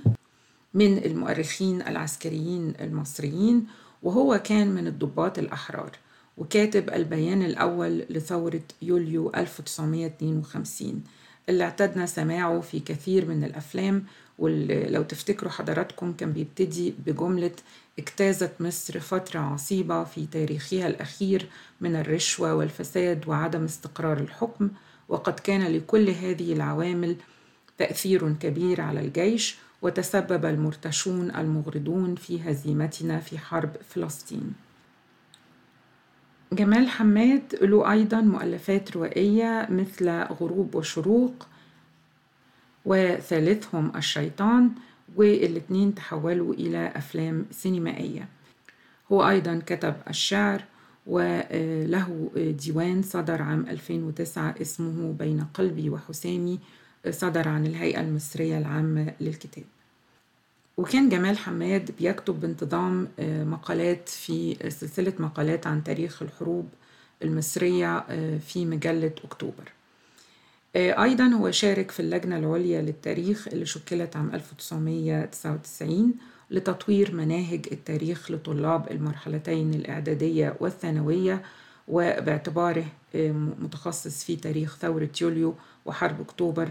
من 0.74 0.98
المؤرخين 0.98 1.82
العسكريين 1.82 2.74
المصريين 2.80 3.66
وهو 4.02 4.40
كان 4.44 4.74
من 4.74 4.86
الضباط 4.86 5.38
الأحرار 5.38 5.90
وكاتب 6.38 6.90
البيان 6.90 7.42
الأول 7.42 7.98
لثورة 8.10 8.60
يوليو 8.82 9.32
1952 9.36 11.02
اللي 11.48 11.64
اعتدنا 11.64 12.06
سماعه 12.06 12.60
في 12.60 12.80
كثير 12.80 13.26
من 13.28 13.44
الأفلام 13.44 14.04
ولو 14.38 15.02
تفتكروا 15.02 15.50
حضراتكم 15.52 16.12
كان 16.12 16.32
بيبتدي 16.32 16.94
بجملة 17.06 17.50
اجتازت 17.98 18.52
مصر 18.60 19.00
فترة 19.00 19.40
عصيبة 19.40 20.04
في 20.04 20.26
تاريخها 20.26 20.86
الأخير 20.86 21.48
من 21.80 21.96
الرشوة 21.96 22.54
والفساد 22.54 23.28
وعدم 23.28 23.64
استقرار 23.64 24.18
الحكم 24.18 24.70
وقد 25.08 25.40
كان 25.40 25.62
لكل 25.62 26.10
هذه 26.10 26.52
العوامل 26.52 27.16
تأثير 27.78 28.32
كبير 28.32 28.80
على 28.80 29.00
الجيش 29.00 29.56
وتسبب 29.82 30.44
المرتشون 30.44 31.30
المغرضون 31.30 32.14
في 32.14 32.50
هزيمتنا 32.50 33.20
في 33.20 33.38
حرب 33.38 33.76
فلسطين. 33.88 34.52
جمال 36.52 36.88
حماد 36.88 37.58
له 37.62 37.92
أيضا 37.92 38.20
مؤلفات 38.20 38.96
روائية 38.96 39.68
مثل 39.70 40.10
غروب 40.10 40.74
وشروق 40.74 41.46
وثالثهم 42.84 43.92
الشيطان 43.96 44.70
والاتنين 45.16 45.94
تحولوا 45.94 46.54
إلى 46.54 46.92
أفلام 46.96 47.46
سينمائية. 47.50 48.28
هو 49.12 49.28
أيضا 49.28 49.62
كتب 49.66 49.94
الشعر 50.10 50.64
وله 51.06 52.30
ديوان 52.36 53.02
صدر 53.02 53.42
عام 53.42 53.66
2009 53.68 54.54
اسمه 54.60 55.12
بين 55.12 55.44
قلبي 55.54 55.90
وحسامي 55.90 56.58
صدر 57.10 57.48
عن 57.48 57.66
الهيئة 57.66 58.00
المصرية 58.00 58.58
العامة 58.58 59.14
للكتاب. 59.20 59.64
وكان 60.76 61.08
جمال 61.08 61.38
حماد 61.38 61.90
بيكتب 61.98 62.40
بانتظام 62.40 63.08
مقالات 63.20 64.08
في 64.08 64.56
سلسلة 64.70 65.12
مقالات 65.18 65.66
عن 65.66 65.84
تاريخ 65.84 66.22
الحروب 66.22 66.68
المصرية 67.22 68.00
في 68.38 68.66
مجلة 68.66 69.14
أكتوبر. 69.24 69.72
أيضا 70.76 71.26
هو 71.26 71.50
شارك 71.50 71.90
في 71.90 72.00
اللجنة 72.00 72.36
العليا 72.36 72.82
للتاريخ 72.82 73.48
اللي 73.48 73.66
شكلت 73.66 74.16
عام 74.16 74.34
1999 74.34 76.14
لتطوير 76.50 77.14
مناهج 77.14 77.66
التاريخ 77.72 78.30
لطلاب 78.30 78.90
المرحلتين 78.90 79.74
الإعدادية 79.74 80.56
والثانوية 80.60 81.42
وباعتباره 81.88 82.84
متخصص 83.60 84.24
في 84.24 84.36
تاريخ 84.36 84.76
ثورة 84.76 85.08
يوليو 85.20 85.54
وحرب 85.86 86.20
أكتوبر 86.20 86.68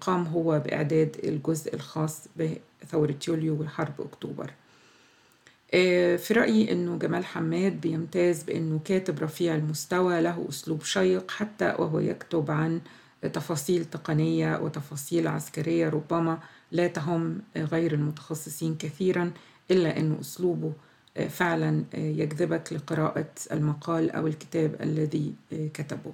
قام 0.00 0.26
هو 0.26 0.58
بإعداد 0.58 1.16
الجزء 1.24 1.74
الخاص 1.74 2.20
بثورة 2.36 3.14
يوليو 3.28 3.60
وحرب 3.62 4.00
أكتوبر. 4.00 4.50
في 6.18 6.28
رأيي 6.30 6.72
أنه 6.72 6.98
جمال 6.98 7.24
حماد 7.24 7.80
بيمتاز 7.80 8.42
بأنه 8.42 8.80
كاتب 8.84 9.18
رفيع 9.22 9.54
المستوى 9.54 10.20
له 10.22 10.46
أسلوب 10.48 10.82
شيق 10.82 11.30
حتى 11.30 11.74
وهو 11.78 11.98
يكتب 11.98 12.50
عن 12.50 12.80
تفاصيل 13.32 13.84
تقنية 13.84 14.56
وتفاصيل 14.56 15.28
عسكرية 15.28 15.88
ربما 15.88 16.38
لا 16.72 16.86
تهم 16.86 17.40
غير 17.56 17.94
المتخصصين 17.94 18.76
كثيرا 18.76 19.32
إلا 19.70 19.98
أنه 19.98 20.20
أسلوبه 20.20 20.72
فعلا 21.28 21.84
يجذبك 21.94 22.72
لقراءة 22.72 23.30
المقال 23.52 24.10
أو 24.10 24.26
الكتاب 24.26 24.76
الذي 24.82 25.34
كتبه. 25.52 26.12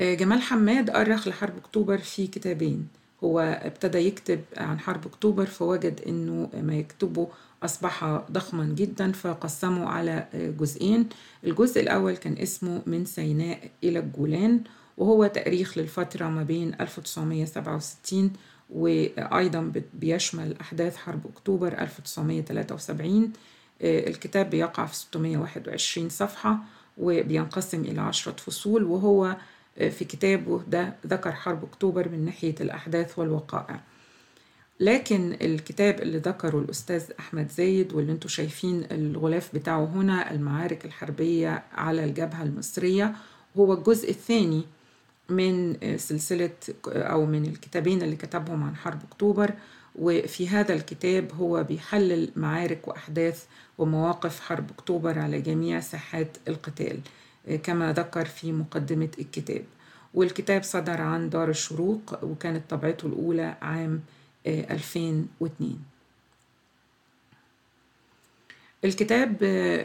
جمال 0.00 0.42
حماد 0.42 0.90
أرخ 0.90 1.28
لحرب 1.28 1.56
أكتوبر 1.56 1.98
في 1.98 2.26
كتابين. 2.26 2.88
هو 3.24 3.40
ابتدى 3.40 3.98
يكتب 3.98 4.40
عن 4.56 4.80
حرب 4.80 5.06
أكتوبر 5.06 5.46
فوجد 5.46 6.00
أنه 6.06 6.50
ما 6.62 6.74
يكتبه 6.74 7.28
أصبح 7.62 8.04
ضخما 8.32 8.64
جدا 8.64 9.12
فقسمه 9.12 9.86
على 9.86 10.28
جزئين. 10.34 11.08
الجزء 11.44 11.80
الأول 11.80 12.16
كان 12.16 12.38
اسمه 12.38 12.82
من 12.86 13.04
سيناء 13.04 13.70
إلى 13.84 13.98
الجولان 13.98 14.60
وهو 14.98 15.26
تأريخ 15.26 15.78
للفترة 15.78 16.26
ما 16.28 16.42
بين 16.42 16.74
1967 16.80 18.32
وأيضا 18.70 19.72
بيشمل 19.94 20.56
أحداث 20.60 20.96
حرب 20.96 21.20
أكتوبر 21.26 21.72
1973 21.78 23.32
الكتاب 23.82 24.50
بيقع 24.50 24.86
في 24.86 24.96
621 24.96 26.08
صفحة 26.08 26.58
وبينقسم 26.98 27.80
إلى 27.80 28.00
عشرة 28.00 28.32
فصول 28.36 28.84
وهو 28.84 29.36
في 29.76 30.04
كتابه 30.04 30.62
ده 30.68 30.94
ذكر 31.06 31.32
حرب 31.32 31.64
أكتوبر 31.64 32.08
من 32.08 32.24
ناحية 32.24 32.54
الأحداث 32.60 33.18
والوقائع. 33.18 33.80
لكن 34.80 35.36
الكتاب 35.42 36.00
اللي 36.00 36.18
ذكره 36.18 36.58
الأستاذ 36.58 37.04
أحمد 37.20 37.50
زايد 37.50 37.92
واللي 37.92 38.12
أنتوا 38.12 38.30
شايفين 38.30 38.84
الغلاف 38.90 39.54
بتاعه 39.54 39.84
هنا 39.84 40.30
المعارك 40.30 40.84
الحربية 40.84 41.62
على 41.72 42.04
الجبهة 42.04 42.42
المصرية 42.42 43.14
هو 43.56 43.72
الجزء 43.72 44.10
الثاني 44.10 44.62
من 45.28 45.76
سلسلة 45.96 46.50
أو 46.86 47.26
من 47.26 47.44
الكتابين 47.44 48.02
اللي 48.02 48.16
كتبهم 48.16 48.62
عن 48.62 48.76
حرب 48.76 49.00
أكتوبر. 49.12 49.54
وفي 49.96 50.48
هذا 50.48 50.74
الكتاب 50.74 51.32
هو 51.34 51.64
بيحلل 51.64 52.30
معارك 52.36 52.88
وأحداث 52.88 53.44
ومواقف 53.78 54.40
حرب 54.40 54.70
أكتوبر 54.70 55.18
على 55.18 55.40
جميع 55.40 55.80
ساحات 55.80 56.36
القتال 56.48 57.00
كما 57.62 57.92
ذكر 57.92 58.24
في 58.24 58.52
مقدمة 58.52 59.08
الكتاب. 59.18 59.64
والكتاب 60.14 60.62
صدر 60.62 61.00
عن 61.00 61.30
دار 61.30 61.48
الشروق 61.50 62.24
وكانت 62.24 62.70
طبعته 62.70 63.06
الأولى 63.06 63.56
عام 63.62 64.00
2002 64.46 65.78
الكتاب 68.84 69.38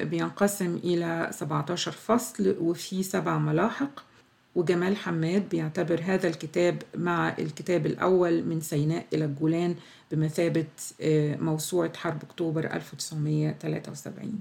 بينقسم 0.09 0.75
إلى 0.83 1.29
17 1.31 1.91
فصل 1.91 2.55
وفيه 2.59 3.01
سبع 3.01 3.37
ملاحق. 3.37 4.12
وجمال 4.55 4.97
حماد 4.97 5.49
بيعتبر 5.49 6.01
هذا 6.03 6.27
الكتاب 6.27 6.81
مع 6.95 7.35
الكتاب 7.39 7.85
الأول 7.85 8.43
من 8.43 8.61
سيناء 8.61 9.05
إلى 9.13 9.25
الجولان 9.25 9.75
بمثابة 10.11 10.65
موسوعة 11.41 11.97
حرب 11.97 12.23
أكتوبر 12.23 12.73
1973 12.73 14.39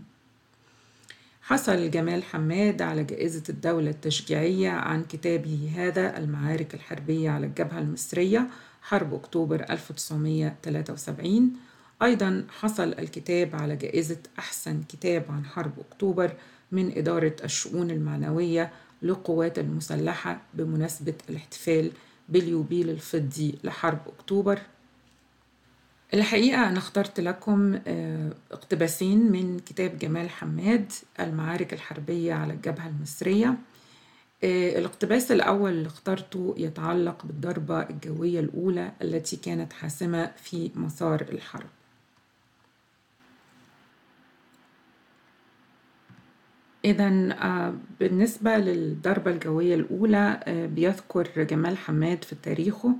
حصل 1.43 1.91
جمال 1.91 2.23
حماد 2.23 2.83
على 2.83 3.05
جائزة 3.05 3.43
الدولة 3.49 3.91
التشجيعية 3.91 4.71
عن 4.71 5.05
كتابه 5.05 5.73
هذا 5.77 6.19
المعارك 6.19 6.75
الحربية 6.75 7.31
على 7.31 7.47
الجبهة 7.47 7.79
المصرية 7.79 8.49
حرب 8.83 9.15
أكتوبر 9.15 9.67
1973 9.71 11.53
أيضا 12.03 12.47
حصل 12.61 12.89
الكتاب 12.99 13.57
على 13.57 13.77
جائزة 13.77 14.19
أحسن 14.39 14.83
كتاب 14.83 15.25
عن 15.29 15.45
حرب 15.45 15.73
أكتوبر 15.91 16.33
من 16.73 16.99
إدارة 16.99 17.37
الشؤون 17.45 17.91
المعنوية 17.91 18.73
للقوات 19.03 19.59
المسلحة 19.59 20.41
بمناسبة 20.55 21.15
الاحتفال 21.31 21.91
باليوبيل 22.29 22.91
الفضي 22.91 23.59
لحرب 23.65 23.99
أكتوبر. 24.19 24.59
الحقيقة 26.15 26.69
أنا 26.69 26.79
اخترت 26.79 27.21
لكم 27.21 27.79
اقتباسين 28.53 29.33
من 29.33 29.59
كتاب 29.59 29.99
جمال 29.99 30.31
حماد 30.31 30.93
المعارك 31.21 31.73
الحربية 31.73 32.35
على 32.35 32.53
الجبهة 32.53 32.89
المصرية. 32.89 33.55
الاقتباس 34.45 35.33
الأول 35.33 35.71
اللي 35.71 35.87
اخترته 35.87 36.55
يتعلق 36.59 37.27
بالضربة 37.27 37.81
الجوية 37.81 38.41
الأولى 38.41 38.93
التي 39.03 39.37
كانت 39.37 39.73
حاسمة 39.73 40.33
في 40.43 40.71
مسار 40.75 41.21
الحرب. 41.21 41.67
إذا 46.85 47.09
بالنسبة 48.01 48.57
للضربة 48.57 49.31
الجوية 49.31 49.75
الأولى 49.75 50.41
آه، 50.45 50.67
بيذكر 50.67 51.29
جمال 51.43 51.79
حماد 51.79 52.25
في 52.25 52.35
تاريخه. 52.43 52.95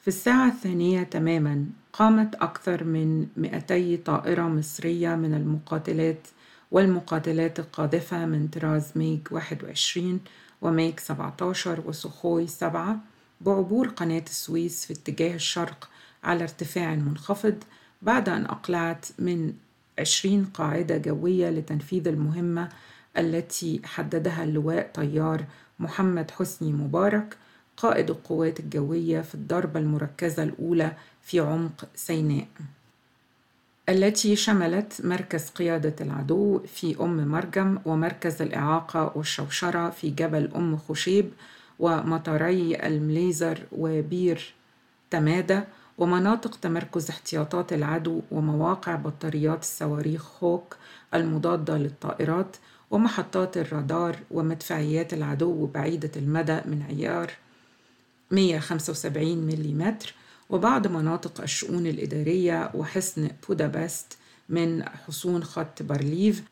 في 0.00 0.08
الساعة 0.08 0.48
الثانية 0.48 1.02
تماما 1.02 1.66
قامت 1.92 2.34
أكثر 2.34 2.84
من 2.84 3.26
200 3.36 3.96
طائرة 4.04 4.42
مصرية 4.42 5.14
من 5.14 5.34
المقاتلات 5.34 6.28
والمقاتلات 6.70 7.58
القاذفة 7.58 8.26
من 8.26 8.48
طراز 8.48 8.92
ميج 8.96 9.20
21 9.30 10.20
وميج 10.62 11.00
17 11.00 11.82
وسخوي 11.86 12.46
7 12.46 13.00
بعبور 13.40 13.88
قناة 13.88 14.24
السويس 14.26 14.86
في 14.86 14.92
اتجاه 14.92 15.34
الشرق 15.34 15.88
على 16.24 16.42
ارتفاع 16.42 16.94
منخفض 16.94 17.54
بعد 18.02 18.28
أن 18.28 18.44
أقلعت 18.44 19.06
من 19.18 19.52
20 19.98 20.44
قاعدة 20.44 20.96
جوية 20.96 21.50
لتنفيذ 21.50 22.08
المهمة 22.08 22.68
التي 23.18 23.80
حددها 23.84 24.44
اللواء 24.44 24.90
طيار 24.94 25.44
محمد 25.78 26.30
حسني 26.30 26.72
مبارك 26.72 27.36
قائد 27.76 28.10
القوات 28.10 28.60
الجوية 28.60 29.20
في 29.20 29.34
الضربة 29.34 29.80
المركزة 29.80 30.42
الأولى 30.42 30.92
في 31.22 31.40
عمق 31.40 31.88
سيناء 31.94 32.46
التي 33.88 34.36
شملت 34.36 35.00
مركز 35.04 35.48
قيادة 35.48 35.94
العدو 36.00 36.58
في 36.58 36.96
أم 37.00 37.28
مرجم 37.28 37.78
ومركز 37.84 38.42
الإعاقة 38.42 39.12
والشوشرة 39.14 39.90
في 39.90 40.10
جبل 40.10 40.50
أم 40.56 40.76
خشيب 40.76 41.30
ومطاري 41.78 42.86
المليزر 42.86 43.58
وبير 43.72 44.54
تمادة 45.10 45.64
ومناطق 45.98 46.56
تمركز 46.56 47.10
احتياطات 47.10 47.72
العدو 47.72 48.22
ومواقع 48.30 48.94
بطاريات 48.94 49.62
الصواريخ 49.62 50.44
هوك 50.44 50.76
المضادة 51.14 51.78
للطائرات 51.78 52.56
ومحطات 52.90 53.56
الرادار 53.56 54.16
ومدفعيات 54.30 55.14
العدو 55.14 55.66
بعيدة 55.66 56.10
المدى 56.16 56.60
من 56.64 56.82
عيار 56.82 57.32
175 58.30 59.38
ملم 59.38 59.96
وبعض 60.50 60.86
مناطق 60.86 61.40
الشؤون 61.40 61.86
الإدارية 61.86 62.70
وحصن 62.74 63.30
بودابست 63.48 64.18
من 64.48 64.88
حصون 64.88 65.44
خط 65.44 65.82
بارليف 65.82 66.42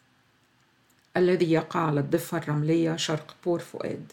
الذي 1.16 1.52
يقع 1.52 1.80
على 1.80 2.00
الضفة 2.00 2.38
الرملية 2.38 2.96
شرق 2.96 3.36
بور 3.44 3.58
فؤاد. 3.58 4.12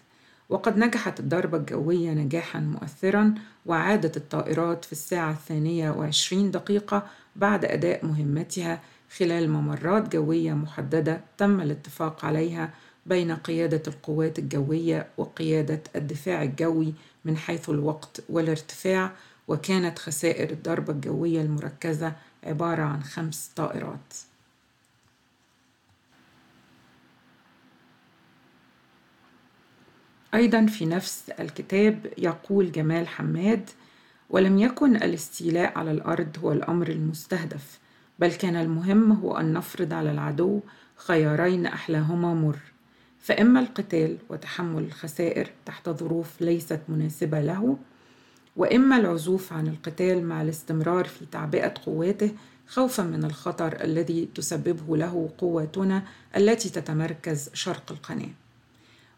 وقد 0.52 0.78
نجحت 0.78 1.20
الضربة 1.20 1.58
الجوية 1.58 2.12
نجاحا 2.12 2.60
مؤثرا 2.60 3.34
وعادت 3.66 4.18
الطائرات 4.18 4.86
في 4.86 4.92
الساعة 4.92 5.32
الثانية 5.32 5.92
وعشرين 5.92 6.52
دقيقة 6.52 7.08
بعد 7.36 7.66
أداء 7.66 8.06
مهمتها 8.06 8.82
خلال 9.18 9.50
ممرات 9.50 10.16
جوية 10.16 10.54
محددة 10.54 11.22
تم 11.38 11.62
الاتفاق 11.62 12.26
عليها 12.26 12.74
بين 13.06 13.32
قيادة 13.32 13.82
القوات 13.88 14.40
الجوية 14.40 15.08
وقيادة 15.18 15.82
الدفاع 15.96 16.44
الجوي 16.44 16.94
من 17.26 17.38
حيث 17.38 17.70
الوقت 17.70 18.24
والارتفاع 18.30 19.12
وكانت 19.48 20.00
خسائر 20.00 20.50
الضربة 20.50 20.94
الجوية 20.94 21.42
المركزة 21.42 22.14
عبارة 22.44 22.82
عن 22.82 23.04
خمس 23.04 23.52
طائرات. 23.56 24.31
أيضا 30.34 30.66
في 30.66 30.86
نفس 30.86 31.30
الكتاب 31.40 32.06
يقول 32.18 32.72
جمال 32.72 33.08
حماد 33.08 33.70
ولم 34.30 34.60
يكن 34.60 34.96
الاستيلاء 34.96 35.78
على 35.78 35.92
الأرض 35.92 36.38
هو 36.44 36.52
الأمر 36.52 36.88
المستهدف 36.88 37.80
بل 38.20 38.32
كان 38.34 38.56
المهم 38.56 39.12
هو 39.12 39.38
أن 39.38 39.54
نفرض 39.54 39.94
على 39.94 40.12
العدو 40.12 40.60
خيارين 40.96 41.66
أحلاهما 41.66 42.34
مر. 42.34 42.60
فإما 43.20 43.60
القتال 43.60 44.18
وتحمل 44.30 44.84
الخسائر 44.84 45.50
تحت 45.66 45.90
ظروف 45.90 46.42
ليست 46.42 46.80
مناسبة 46.90 47.42
له 47.42 47.78
وإما 48.56 48.98
العزوف 48.98 49.54
عن 49.54 49.68
القتال 49.68 50.26
مع 50.26 50.42
الاستمرار 50.42 51.06
في 51.06 51.26
تعبئة 51.32 51.74
قواته 51.86 52.32
خوفا 52.68 53.04
من 53.04 53.24
الخطر 53.24 53.84
الذي 53.84 54.30
تسببه 54.36 54.98
له 54.98 55.30
قواتنا 55.38 56.04
التي 56.38 56.70
تتمركز 56.70 57.50
شرق 57.54 57.92
القناة. 57.92 58.30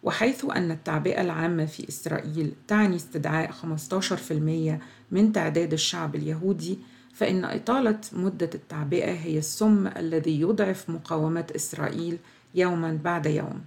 وحيث 0.04 0.46
أن 0.46 0.72
التعبئة 0.72 1.22
العامة 1.22 1.66
في 1.66 1.90
إسرائيل 1.90 2.54
تعني 2.68 2.96
استدعاء 2.96 3.52
15% 3.52 4.80
من 5.12 5.32
تعداد 5.32 5.74
الشعب 5.74 6.16
اليهودي 6.16 6.80
فإن 7.14 7.46
إطالة 7.46 8.00
مدة 8.14 8.50
التعبئة 8.56 9.12
هي 9.12 9.38
السم 9.38 9.88
الذي 9.88 10.42
يضعف 10.42 10.90
مقاومة 10.90 11.46
إسرائيل 11.56 12.18
يوما 12.56 13.00
بعد 13.04 13.26
يوم. 13.26 13.62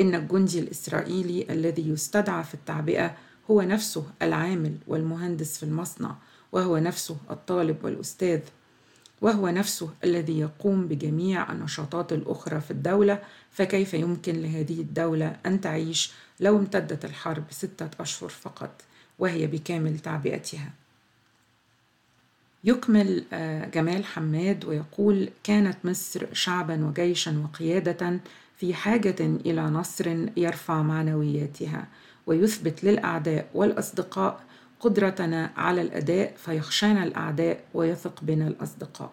إن 0.00 0.14
الجندي 0.14 0.58
الإسرائيلي 0.58 1.46
الذي 1.50 1.88
يستدعى 1.88 2.44
في 2.44 2.54
التعبئة 2.54 3.16
هو 3.50 3.62
نفسه 3.62 4.04
العامل 4.22 4.76
والمهندس 4.86 5.58
في 5.58 5.62
المصنع 5.62 6.16
وهو 6.52 6.78
نفسه 6.78 7.16
الطالب 7.30 7.84
والأستاذ 7.84 8.40
وهو 9.20 9.48
نفسه 9.48 9.88
الذي 10.04 10.38
يقوم 10.38 10.88
بجميع 10.88 11.52
النشاطات 11.52 12.12
الأخرى 12.12 12.60
في 12.60 12.70
الدولة 12.70 13.22
فكيف 13.52 13.94
يمكن 13.94 14.42
لهذه 14.42 14.80
الدولة 14.80 15.36
أن 15.46 15.60
تعيش 15.60 16.12
لو 16.40 16.58
امتدت 16.58 17.04
الحرب 17.04 17.44
ستة 17.50 17.90
أشهر 18.00 18.28
فقط 18.28 18.82
وهي 19.18 19.46
بكامل 19.46 19.98
تعبئتها؟ 19.98 20.70
يكمل 22.64 23.24
آه، 23.32 23.64
جمال 23.64 24.04
حماد 24.04 24.64
ويقول 24.64 25.30
كانت 25.44 25.76
مصر 25.84 26.26
شعبا 26.32 26.84
وجيشا 26.84 27.42
وقيادة 27.44 28.20
في 28.56 28.74
حاجة 28.74 29.16
إلى 29.20 29.62
نصر 29.62 30.26
يرفع 30.36 30.82
معنوياتها 30.82 31.88
ويثبت 32.26 32.84
للأعداء 32.84 33.50
والأصدقاء 33.54 34.40
قدرتنا 34.80 35.52
على 35.56 35.82
الأداء 35.82 36.34
فيخشانا 36.36 37.04
الأعداء 37.04 37.64
ويثق 37.74 38.20
بنا 38.22 38.48
الأصدقاء. 38.48 39.12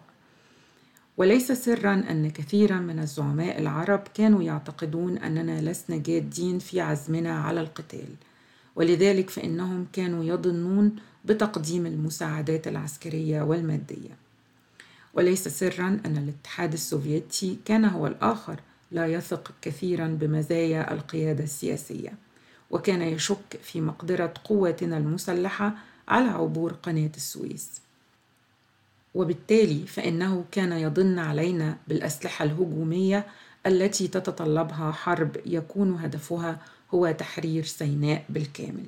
وليس 1.18 1.52
سرا 1.52 1.94
أن 1.94 2.30
كثيرا 2.30 2.76
من 2.76 2.98
الزعماء 2.98 3.58
العرب 3.58 4.02
كانوا 4.14 4.42
يعتقدون 4.42 5.18
أننا 5.18 5.70
لسنا 5.70 5.96
جادين 5.96 6.58
في 6.58 6.80
عزمنا 6.80 7.38
على 7.38 7.60
القتال 7.60 8.08
ولذلك 8.76 9.30
فإنهم 9.30 9.86
كانوا 9.92 10.24
يظنون 10.24 10.96
بتقديم 11.24 11.86
المساعدات 11.86 12.68
العسكرية 12.68 13.42
والمادية. 13.42 14.16
وليس 15.14 15.48
سرا 15.48 16.00
أن 16.06 16.16
الاتحاد 16.16 16.72
السوفيتي 16.72 17.58
كان 17.64 17.84
هو 17.84 18.06
الآخر 18.06 18.60
لا 18.92 19.06
يثق 19.06 19.52
كثيرا 19.62 20.06
بمزايا 20.06 20.92
القيادة 20.92 21.44
السياسية 21.44 22.12
وكان 22.70 23.02
يشك 23.02 23.60
في 23.62 23.80
مقدرة 23.80 24.34
قواتنا 24.44 24.96
المسلحة 24.96 25.74
على 26.08 26.28
عبور 26.28 26.72
قناة 26.72 27.10
السويس. 27.16 27.87
وبالتالي 29.14 29.86
فإنه 29.86 30.44
كان 30.52 30.72
يضن 30.72 31.18
علينا 31.18 31.76
بالأسلحة 31.88 32.44
الهجومية 32.44 33.26
التي 33.66 34.08
تتطلبها 34.08 34.92
حرب 34.92 35.36
يكون 35.46 35.94
هدفها 35.94 36.58
هو 36.94 37.10
تحرير 37.10 37.64
سيناء 37.64 38.24
بالكامل. 38.28 38.86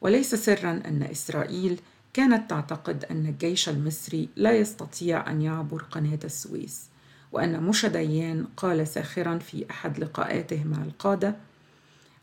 وليس 0.00 0.34
سرا 0.34 0.70
أن 0.70 1.02
إسرائيل 1.02 1.80
كانت 2.14 2.50
تعتقد 2.50 3.04
أن 3.04 3.26
الجيش 3.26 3.68
المصري 3.68 4.28
لا 4.36 4.52
يستطيع 4.52 5.30
أن 5.30 5.42
يعبر 5.42 5.82
قناة 5.82 6.18
السويس 6.24 6.84
وأن 7.32 7.62
موشا 7.62 7.88
ديان 7.88 8.46
قال 8.56 8.88
ساخرا 8.88 9.38
في 9.38 9.66
أحد 9.70 9.98
لقاءاته 9.98 10.64
مع 10.64 10.84
القادة 10.84 11.36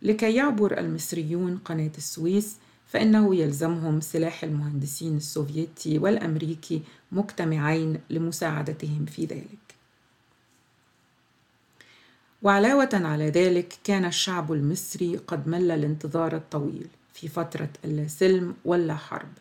لكي 0.02 0.36
يعبر 0.36 0.80
المصريون 0.80 1.58
قناة 1.58 1.92
السويس 1.98 2.58
فإنه 2.94 3.36
يلزمهم 3.36 4.02
سلاح 4.02 4.44
المهندسين 4.44 5.18
السوفيتي 5.18 5.98
والأمريكي 6.00 6.82
مجتمعين 7.12 8.00
لمساعدتهم 8.10 9.06
في 9.06 9.26
ذلك. 9.26 9.76
وعلاوة 12.42 12.90
على 12.94 13.30
ذلك 13.30 13.78
كان 13.84 14.06
الشعب 14.06 14.54
المصري 14.54 15.18
قد 15.18 15.48
مل 15.48 15.72
الانتظار 15.72 16.36
الطويل 16.36 16.88
في 17.14 17.28
فترة 17.28 17.70
اللا 17.86 18.08
سلم 18.08 18.56
ولا 18.66 18.96
حرب، 18.96 19.32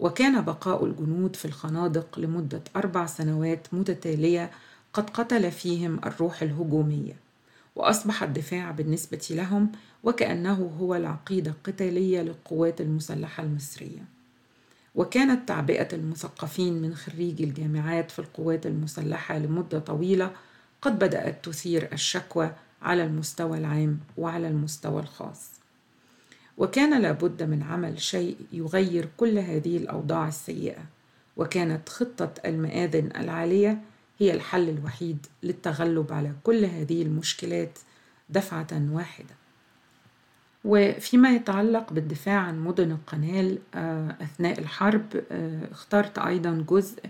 وكان 0.00 0.42
بقاء 0.42 0.84
الجنود 0.84 1.36
في 1.36 1.44
الخنادق 1.44 2.18
لمدة 2.18 2.62
أربع 2.76 3.06
سنوات 3.06 3.74
متتالية 3.74 4.50
قد 4.92 5.10
قتل 5.10 5.50
فيهم 5.50 6.00
الروح 6.04 6.42
الهجومية، 6.42 7.23
وأصبح 7.76 8.22
الدفاع 8.22 8.70
بالنسبة 8.70 9.26
لهم 9.30 9.72
وكأنه 10.04 10.72
هو 10.80 10.94
العقيدة 10.94 11.50
القتالية 11.50 12.22
للقوات 12.22 12.80
المسلحة 12.80 13.42
المصرية. 13.42 14.04
وكانت 14.94 15.48
تعبئة 15.48 15.88
المثقفين 15.92 16.82
من 16.82 16.94
خريجي 16.94 17.44
الجامعات 17.44 18.10
في 18.10 18.18
القوات 18.18 18.66
المسلحة 18.66 19.38
لمدة 19.38 19.78
طويلة 19.78 20.30
قد 20.82 20.98
بدأت 20.98 21.44
تثير 21.44 21.92
الشكوى 21.92 22.52
على 22.82 23.04
المستوى 23.04 23.58
العام 23.58 24.00
وعلى 24.16 24.48
المستوى 24.48 25.02
الخاص. 25.02 25.50
وكان 26.58 27.02
لابد 27.02 27.42
من 27.42 27.62
عمل 27.62 28.00
شيء 28.00 28.36
يغير 28.52 29.08
كل 29.16 29.38
هذه 29.38 29.76
الأوضاع 29.76 30.28
السيئة 30.28 30.82
وكانت 31.36 31.88
خطة 31.88 32.34
المآذن 32.44 33.10
العالية 33.16 33.82
هي 34.18 34.34
الحل 34.34 34.68
الوحيد 34.68 35.26
للتغلب 35.42 36.12
على 36.12 36.32
كل 36.44 36.64
هذه 36.64 37.02
المشكلات 37.02 37.78
دفعة 38.30 38.88
واحدة. 38.90 39.34
وفيما 40.64 41.30
يتعلق 41.30 41.92
بالدفاع 41.92 42.38
عن 42.38 42.58
مدن 42.58 42.90
القنال 42.90 43.58
أثناء 44.20 44.60
الحرب 44.60 45.04
اخترت 45.72 46.18
أيضا 46.18 46.64
جزء 46.68 47.02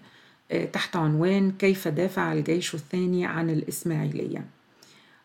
تحت 0.72 0.96
عنوان 0.96 1.52
كيف 1.52 1.88
دافع 1.88 2.32
الجيش 2.32 2.74
الثاني 2.74 3.26
عن 3.26 3.50
الإسماعيلية. 3.50 4.44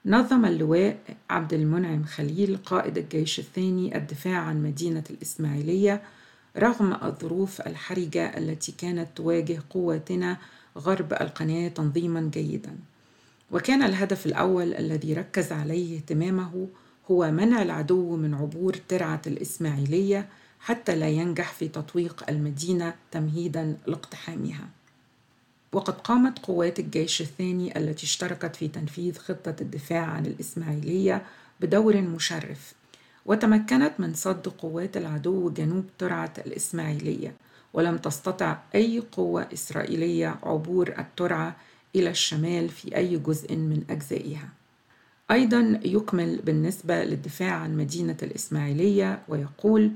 نظم 0.06 0.46
اللواء 0.46 0.98
عبد 1.30 1.54
المنعم 1.54 2.04
خليل 2.04 2.58
قائد 2.66 2.98
الجيش 2.98 3.40
الثاني 3.40 3.98
الدفاع 3.98 4.38
عن 4.38 4.64
مدينة 4.64 5.04
الإسماعيلية 5.10 6.02
رغم 6.58 6.94
الظروف 6.94 7.62
الحرجة 7.62 8.38
التي 8.38 8.72
كانت 8.72 9.08
تواجه 9.16 9.60
قواتنا 9.70 10.38
غرب 10.78 11.14
القناة 11.14 11.68
تنظيما 11.68 12.30
جيدا. 12.34 12.76
وكان 13.52 13.84
الهدف 13.84 14.26
الأول 14.26 14.74
الذي 14.74 15.14
ركز 15.14 15.52
عليه 15.52 15.98
اهتمامه 15.98 16.68
هو 17.12 17.32
منع 17.32 17.62
العدو 17.62 18.16
من 18.16 18.34
عبور 18.34 18.74
ترعة 18.88 19.22
الإسماعيلية 19.28 20.30
حتى 20.60 20.96
لا 20.96 21.10
ينجح 21.10 21.54
في 21.54 21.68
تطويق 21.68 22.30
المدينة 22.30 22.94
تمهيدا 23.12 23.78
لاقتحامها. 23.88 24.70
وقد 25.74 25.94
قامت 25.94 26.40
قوات 26.40 26.80
الجيش 26.80 27.22
الثاني 27.22 27.78
التي 27.78 28.06
اشتركت 28.06 28.56
في 28.56 28.68
تنفيذ 28.68 29.18
خطة 29.18 29.56
الدفاع 29.62 30.06
عن 30.06 30.26
الإسماعيلية 30.26 31.26
بدور 31.60 32.02
مشرف 32.02 32.74
وتمكنت 33.26 33.94
من 34.00 34.14
صد 34.14 34.48
قوات 34.48 34.98
العدو 34.98 35.50
جنوب 35.50 35.86
ترعة 35.98 36.34
الإسماعيلية. 36.38 37.34
ولم 37.74 37.98
تستطع 37.98 38.58
أي 38.76 39.04
قوة 39.12 39.48
إسرائيلية 39.54 40.36
عبور 40.44 40.94
الترعة 41.00 41.56
إلى 41.96 42.10
الشمال 42.10 42.70
في 42.70 42.96
أي 42.96 43.18
جزء 43.18 43.56
من 43.56 43.84
أجزائها. 43.90 44.50
أيضا 45.32 45.80
يكمل 45.86 46.42
بالنسبة 46.46 47.04
للدفاع 47.04 47.52
عن 47.52 47.78
مدينة 47.78 48.18
الإسماعيلية 48.24 49.20
ويقول 49.28 49.92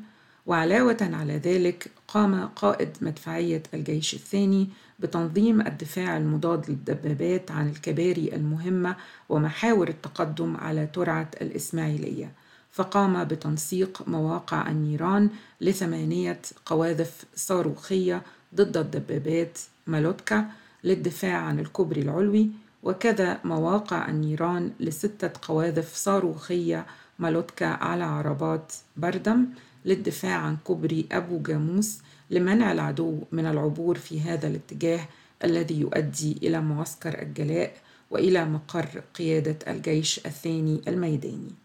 وعلاوة 0.45 0.97
على 1.01 1.37
ذلك 1.37 1.91
قام 2.07 2.45
قائد 2.47 2.89
مدفعية 3.01 3.63
الجيش 3.73 4.13
الثاني 4.13 4.69
بتنظيم 4.99 5.61
الدفاع 5.61 6.17
المضاد 6.17 6.69
للدبابات 6.69 7.51
عن 7.51 7.69
الكباري 7.69 8.35
المهمة 8.35 8.95
ومحاور 9.29 9.87
التقدم 9.87 10.57
على 10.57 10.87
ترعة 10.87 11.27
الإسماعيلية. 11.41 12.31
فقام 12.73 13.23
بتنسيق 13.23 14.03
مواقع 14.07 14.71
النيران 14.71 15.29
لثمانية 15.61 16.41
قواذف 16.65 17.25
صاروخية 17.35 18.21
ضد 18.55 18.77
الدبابات 18.77 19.59
مالوتكا 19.87 20.45
للدفاع 20.83 21.37
عن 21.37 21.59
الكوبري 21.59 22.01
العلوي 22.01 22.49
وكذا 22.83 23.39
مواقع 23.43 24.09
النيران 24.09 24.71
لستة 24.79 25.31
قواذف 25.41 25.95
صاروخية 25.95 26.85
مالوتكا 27.19 27.65
على 27.65 28.03
عربات 28.03 28.73
بردم 28.97 29.45
للدفاع 29.85 30.35
عن 30.35 30.57
كوبري 30.63 31.07
أبو 31.11 31.39
جاموس 31.39 31.99
لمنع 32.29 32.71
العدو 32.71 33.19
من 33.31 33.45
العبور 33.45 33.97
في 33.97 34.21
هذا 34.21 34.47
الاتجاه 34.47 35.07
الذي 35.43 35.79
يؤدي 35.79 36.39
إلى 36.43 36.61
معسكر 36.61 37.21
الجلاء 37.21 37.73
وإلى 38.11 38.45
مقر 38.45 39.03
قيادة 39.15 39.57
الجيش 39.71 40.17
الثاني 40.25 40.81
الميداني. 40.87 41.62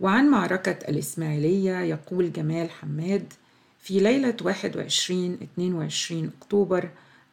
وعن 0.00 0.30
معركة 0.30 0.88
الإسماعيلية 0.88 1.78
يقول 1.80 2.32
جمال 2.32 2.70
حماد 2.70 3.32
في 3.80 4.00
ليلة 4.00 4.36
21-22 6.10 6.12
أكتوبر 6.42 6.88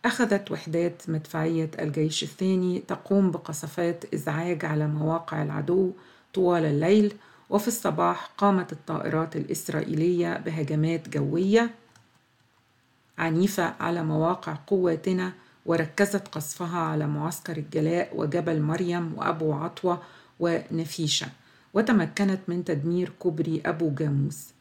أخذت 0.06 0.52
وحدات 0.52 1.02
مدفعية 1.08 1.72
الجيش 1.80 2.24
الثاني 2.24 2.80
تقوم 2.80 3.32
بقصفات 3.32 4.14
إزعاج 4.14 4.66
على 4.66 4.88
مواقع 4.88 5.44
العدو 5.44 5.92
طوال 6.34 6.66
الليل 6.66 7.14
وفي 7.50 7.68
الصباح 7.68 8.30
قامت 8.38 8.72
الطائرات 8.72 9.36
الإسرائيلية 9.36 10.38
بهجمات 10.38 11.10
جوية 11.10 11.70
عنيفة 13.18 13.74
على 13.80 14.04
مواقع 14.04 14.58
قواتنا 14.68 15.34
وركزت 15.66 16.28
قصفها 16.28 16.80
على 16.80 17.08
معسكر 17.08 17.58
الجلاء 17.58 18.10
وجبل 18.16 18.62
مريم 18.62 19.14
وأبو 19.18 19.54
عطوة 19.54 20.02
ونفيشة. 20.40 21.28
وتمكنت 21.74 22.40
من 22.48 22.64
تدمير 22.64 23.12
كوبري 23.20 23.62
أبو 23.66 23.90
جاموس. 23.90 24.54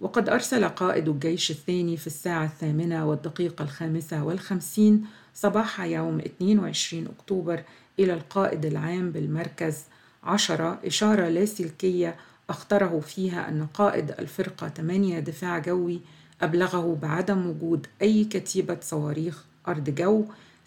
وقد 0.00 0.28
أرسل 0.28 0.64
قائد 0.64 1.08
الجيش 1.08 1.50
الثاني 1.50 1.96
في 1.96 2.06
الساعة 2.06 2.44
الثامنة 2.44 3.06
والدقيقة 3.06 3.62
الخامسة 3.62 4.24
والخمسين 4.24 5.04
صباح 5.34 5.80
يوم 5.80 6.18
22 6.18 7.06
أكتوبر 7.06 7.62
إلى 7.98 8.14
القائد 8.14 8.64
العام 8.64 9.10
بالمركز 9.10 9.84
عشرة 10.24 10.80
إشارة 10.84 11.28
لاسلكية 11.28 12.16
أخطره 12.50 13.00
فيها 13.00 13.48
أن 13.48 13.66
قائد 13.74 14.10
الفرقة 14.10 14.68
8 14.68 15.20
دفاع 15.20 15.58
جوي 15.58 16.00
أبلغه 16.42 16.98
بعدم 17.02 17.46
وجود 17.46 17.86
أي 18.02 18.24
كتيبة 18.24 18.78
صواريخ 18.82 19.44
أرض 19.68 19.90
جو 19.90 20.24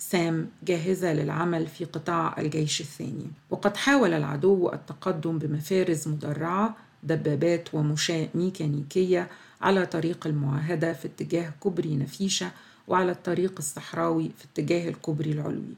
سام 0.10 0.50
جاهزة 0.64 1.14
للعمل 1.14 1.68
في 1.68 1.86
قطاع 1.86 2.36
الجيش 2.38 2.82
الثاني. 2.82 3.28
وقد 3.50 3.78
حاول 3.78 4.14
العدو 4.14 4.70
التقدم 4.70 5.38
بمفارز 5.38 6.08
مدرعة 6.08 6.76
دبابات 7.04 7.74
ومشاة 7.74 8.28
ميكانيكية 8.36 9.30
على 9.62 9.86
طريق 9.86 10.28
المعاهدة 10.28 10.94
في 10.94 11.08
اتجاه 11.08 11.54
كوبري 11.60 11.96
نفيشة 11.96 12.52
وعلى 12.88 13.12
الطريق 13.12 13.54
الصحراوي 13.58 14.32
في 14.38 14.46
اتجاه 14.46 14.90
الكوبري 14.90 15.32
العلوي. 15.32 15.76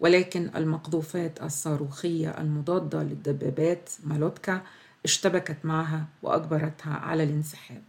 ولكن 0.00 0.50
المقذوفات 0.56 1.42
الصاروخية 1.42 2.30
المضادة 2.30 3.02
للدبابات 3.02 3.90
مالوتكا 4.04 4.62
اشتبكت 5.04 5.56
معها 5.64 6.06
وأجبرتها 6.22 6.92
على 6.94 7.22
الانسحاب. 7.22 7.82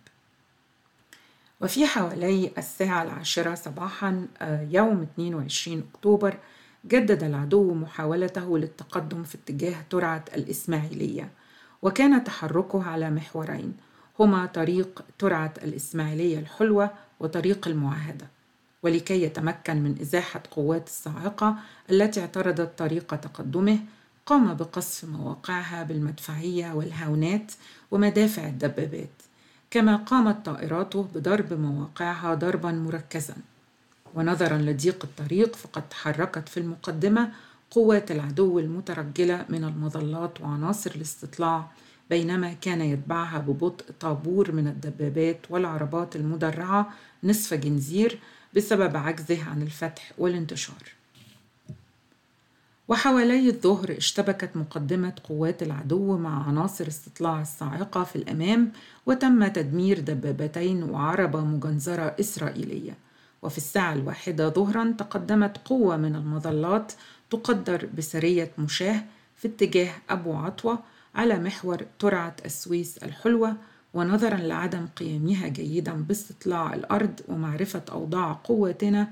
وفي 1.62 1.86
حوالي 1.88 2.52
الساعة 2.58 3.04
العاشرة 3.04 3.56
صباحا 3.56 4.28
يوم 4.72 5.02
22 5.02 5.84
أكتوبر 5.94 6.38
جدد 6.86 7.24
العدو 7.24 7.74
محاولته 7.74 8.58
للتقدم 8.58 9.24
في 9.24 9.36
اتجاه 9.36 9.76
ترعة 9.90 10.26
الإسماعيلية 10.36 11.32
وكان 11.82 12.24
تحركه 12.24 12.84
على 12.84 13.10
محورين 13.10 13.74
هما 14.20 14.46
طريق 14.46 15.06
ترعة 15.20 15.54
الإسماعيلية 15.64 16.40
الحلوة 16.40 16.90
وطريق 17.20 17.68
المعاهدة 17.68 18.28
ولكي 18.84 19.24
يتمكن 19.24 19.78
من 19.78 19.96
إزاحة 20.02 20.44
قوات 20.52 20.88
الصاعقة 20.88 21.56
التي 21.90 22.20
اعترضت 22.22 22.80
طريق 22.80 23.16
تقدمه 23.16 23.80
قام 24.26 24.54
بقصف 24.54 25.06
مواقعها 25.10 25.84
بالمدفعية 25.84 26.74
والهاونات 26.74 27.52
ومدافع 27.92 28.48
الدبابات. 28.48 29.22
كما 29.72 29.96
قامت 29.96 30.46
طائراته 30.46 31.08
بضرب 31.16 31.54
مواقعها 31.54 32.34
ضربا 32.34 32.72
مركزا. 32.72 33.36
ونظرا 34.16 34.58
لضيق 34.58 35.04
الطريق 35.04 35.56
فقد 35.56 35.90
تحركت 35.90 36.50
في 36.50 36.60
المقدمة 36.60 37.32
قوات 37.72 38.12
العدو 38.12 38.60
المترجلة 38.60 39.46
من 39.50 39.64
المظلات 39.64 40.42
وعناصر 40.42 40.92
الاستطلاع 40.96 41.72
بينما 42.10 42.54
كان 42.54 42.82
يتبعها 42.82 43.38
ببطء 43.38 43.86
طابور 44.00 44.52
من 44.52 44.68
الدبابات 44.68 45.40
والعربات 45.50 46.16
المدرعة 46.16 46.94
نصف 47.24 47.54
جنزير 47.54 48.20
بسبب 48.56 48.98
عجزه 48.98 49.50
عن 49.50 49.62
الفتح 49.62 50.12
والانتشار. 50.18 50.97
وحوالي 52.90 53.50
الظهر 53.50 53.98
اشتبكت 53.98 54.50
مقدمة 54.56 55.14
قوات 55.24 55.64
العدو 55.64 56.18
مع 56.18 56.48
عناصر 56.48 56.88
استطلاع 56.88 57.42
الصاعقة 57.42 58.04
في 58.04 58.16
الأمام 58.16 58.72
وتم 59.06 59.48
تدمير 59.48 60.00
دبابتين 60.00 60.84
وعربة 60.84 61.42
مجنزرة 61.42 62.16
إسرائيلية. 62.20 62.98
وفي 63.42 63.58
الساعة 63.58 63.94
الواحدة 63.94 64.50
ظهرا 64.50 64.96
تقدمت 64.98 65.58
قوة 65.66 65.98
من 65.98 66.16
المظلات 66.16 66.92
تقدر 67.30 67.90
بسرية 67.98 68.52
مشاه 68.58 69.04
في 69.38 69.48
اتجاه 69.48 69.92
أبو 70.10 70.34
عطوة 70.34 70.80
على 71.16 71.40
محور 71.40 71.86
ترعة 72.00 72.36
السويس 72.46 72.98
الحلوة 72.98 73.56
ونظرا 73.94 74.38
لعدم 74.38 74.88
قيامها 74.96 75.48
جيدا 75.48 75.94
باستطلاع 75.94 76.74
الأرض 76.74 77.20
ومعرفة 77.28 77.84
أوضاع 77.92 78.34
قواتنا. 78.44 79.08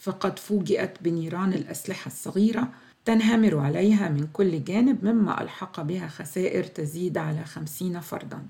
فقد 0.00 0.38
فوجئت 0.38 0.96
بنيران 1.00 1.52
الأسلحة 1.52 2.06
الصغيرة 2.06 2.68
تنهمر 3.08 3.58
عليها 3.58 4.08
من 4.08 4.28
كل 4.32 4.64
جانب 4.64 5.04
مما 5.04 5.42
ألحق 5.42 5.80
بها 5.80 6.08
خسائر 6.08 6.64
تزيد 6.64 7.18
على 7.18 7.44
خمسين 7.44 8.00
فردا 8.00 8.46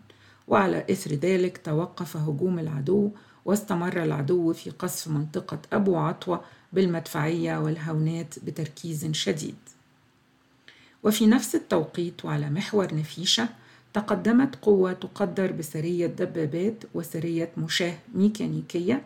وعلى 0.48 0.86
إثر 0.90 1.14
ذلك 1.14 1.60
توقف 1.64 2.16
هجوم 2.16 2.58
العدو 2.58 3.10
واستمر 3.44 4.02
العدو 4.02 4.52
في 4.52 4.70
قصف 4.70 5.08
منطقة 5.08 5.58
أبو 5.72 5.96
عطوة 5.96 6.44
بالمدفعية 6.72 7.58
والهونات 7.58 8.34
بتركيز 8.44 9.10
شديد. 9.12 9.56
وفي 11.02 11.26
نفس 11.26 11.54
التوقيت 11.54 12.24
وعلى 12.24 12.50
محور 12.50 12.94
نفيشة 12.94 13.48
تقدمت 13.94 14.56
قوة 14.56 14.92
تقدر 14.92 15.52
بسرية 15.52 16.06
دبابات 16.06 16.84
وسرية 16.94 17.50
مشاة 17.56 17.94
ميكانيكية 18.14 19.02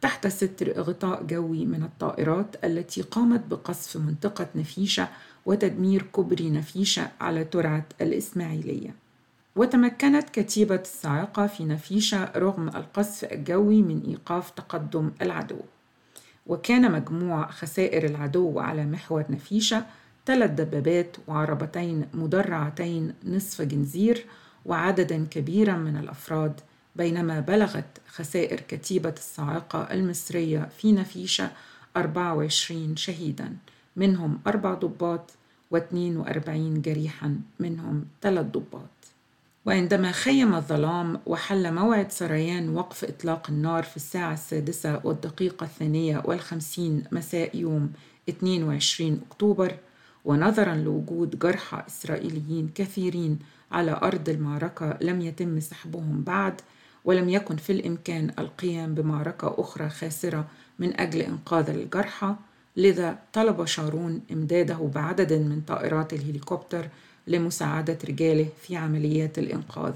تحت 0.00 0.26
ستر 0.26 0.80
غطاء 0.80 1.22
جوي 1.22 1.66
من 1.66 1.82
الطائرات 1.82 2.64
التي 2.64 3.02
قامت 3.02 3.46
بقصف 3.50 3.96
منطقة 3.96 4.46
نفيشة 4.54 5.08
وتدمير 5.46 6.02
كوبري 6.02 6.50
نفيشة 6.50 7.08
على 7.20 7.44
ترعة 7.44 7.84
الإسماعيلية. 8.00 8.94
وتمكنت 9.56 10.30
كتيبة 10.30 10.80
الصاعقة 10.80 11.46
في 11.46 11.64
نفيشة 11.64 12.32
رغم 12.36 12.68
القصف 12.68 13.32
الجوي 13.32 13.82
من 13.82 14.02
إيقاف 14.08 14.50
تقدم 14.50 15.10
العدو. 15.22 15.58
وكان 16.46 16.92
مجموع 16.92 17.50
خسائر 17.50 18.04
العدو 18.04 18.58
على 18.60 18.86
محور 18.86 19.24
نفيشة 19.30 19.84
ثلاث 20.26 20.50
دبابات 20.50 21.16
وعربتين 21.28 22.06
مدرعتين 22.14 23.14
نصف 23.24 23.62
جنزير 23.62 24.26
وعددا 24.66 25.26
كبيرا 25.30 25.76
من 25.76 25.96
الأفراد 25.96 26.60
بينما 26.96 27.40
بلغت 27.40 27.98
خسائر 28.08 28.60
كتيبة 28.60 29.14
الصاعقة 29.16 29.78
المصرية 29.92 30.68
في 30.78 30.92
نفيشة 30.92 31.50
24 31.96 32.96
شهيدا. 32.96 33.56
منهم 33.96 34.40
أربع 34.46 34.74
ضباط 34.74 35.30
و42 35.74 36.50
جريحا. 36.78 37.40
منهم 37.60 38.04
ثلاث 38.22 38.46
ضباط. 38.46 38.90
وعندما 39.66 40.12
خيم 40.12 40.54
الظلام 40.54 41.20
وحل 41.26 41.74
موعد 41.74 42.12
سريان 42.12 42.68
وقف 42.68 43.04
إطلاق 43.04 43.50
النار 43.50 43.82
في 43.82 43.96
الساعة 43.96 44.32
السادسة 44.32 45.00
والدقيقة 45.04 45.64
الثانية 45.64 46.22
والخمسين 46.24 47.04
مساء 47.12 47.56
يوم 47.56 47.92
22 48.28 49.20
أكتوبر 49.30 49.76
ونظرا 50.24 50.74
لوجود 50.74 51.38
جرحى 51.38 51.82
إسرائيليين 51.88 52.70
كثيرين 52.74 53.38
على 53.72 54.00
أرض 54.02 54.28
المعركة 54.28 54.98
لم 55.00 55.20
يتم 55.20 55.60
سحبهم 55.60 56.22
بعد 56.22 56.60
ولم 57.04 57.28
يكن 57.28 57.56
في 57.56 57.72
الإمكان 57.72 58.30
القيام 58.38 58.94
بمعركة 58.94 59.54
أخرى 59.58 59.88
خاسرة 59.88 60.44
من 60.78 61.00
أجل 61.00 61.20
إنقاذ 61.20 61.70
الجرحى 61.70 62.34
لذا 62.76 63.18
طلب 63.32 63.64
شارون 63.64 64.20
إمداده 64.32 64.90
بعدد 64.94 65.32
من 65.32 65.60
طائرات 65.66 66.12
الهليكوبتر 66.12 66.88
لمساعدة 67.26 67.98
رجاله 68.08 68.48
في 68.62 68.76
عمليات 68.76 69.38
الإنقاذ. 69.38 69.92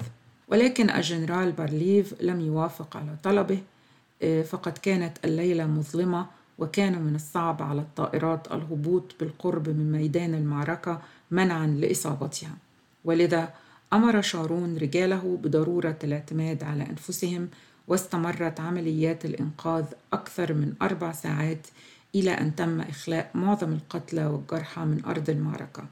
ولكن 0.48 0.90
الجنرال 0.90 1.52
بارليف 1.52 2.14
لم 2.20 2.40
يوافق 2.40 2.96
على 2.96 3.16
طلبه 3.22 3.58
فقد 4.44 4.78
كانت 4.78 5.18
الليلة 5.24 5.66
مظلمة 5.66 6.26
وكان 6.58 7.02
من 7.02 7.14
الصعب 7.14 7.62
على 7.62 7.80
الطائرات 7.80 8.46
الهبوط 8.52 9.14
بالقرب 9.20 9.68
من 9.68 9.92
ميدان 9.92 10.34
المعركة 10.34 11.00
منعا 11.30 11.66
لإصابتها. 11.66 12.56
ولذا 13.04 13.54
أمر 13.94 14.22
شارون 14.22 14.76
رجاله 14.76 15.38
بضرورة 15.42 15.98
الاعتماد 16.04 16.62
على 16.62 16.83
أنفسهم 16.83 17.48
واستمرت 17.88 18.61
عمليات 18.61 19.24
الإنقاذ 19.24 19.85
أكثر 20.12 20.52
من 20.52 20.72
أربع 20.83 21.12
ساعات 21.12 21.66
إلى 22.14 22.30
أن 22.30 22.57
تم 22.57 22.80
إخلاء 22.80 23.30
معظم 23.35 23.72
القتلى 23.72 24.26
والجرحى 24.26 24.80
من 24.80 25.04
أرض 25.04 25.30
المعركة. 25.30 25.87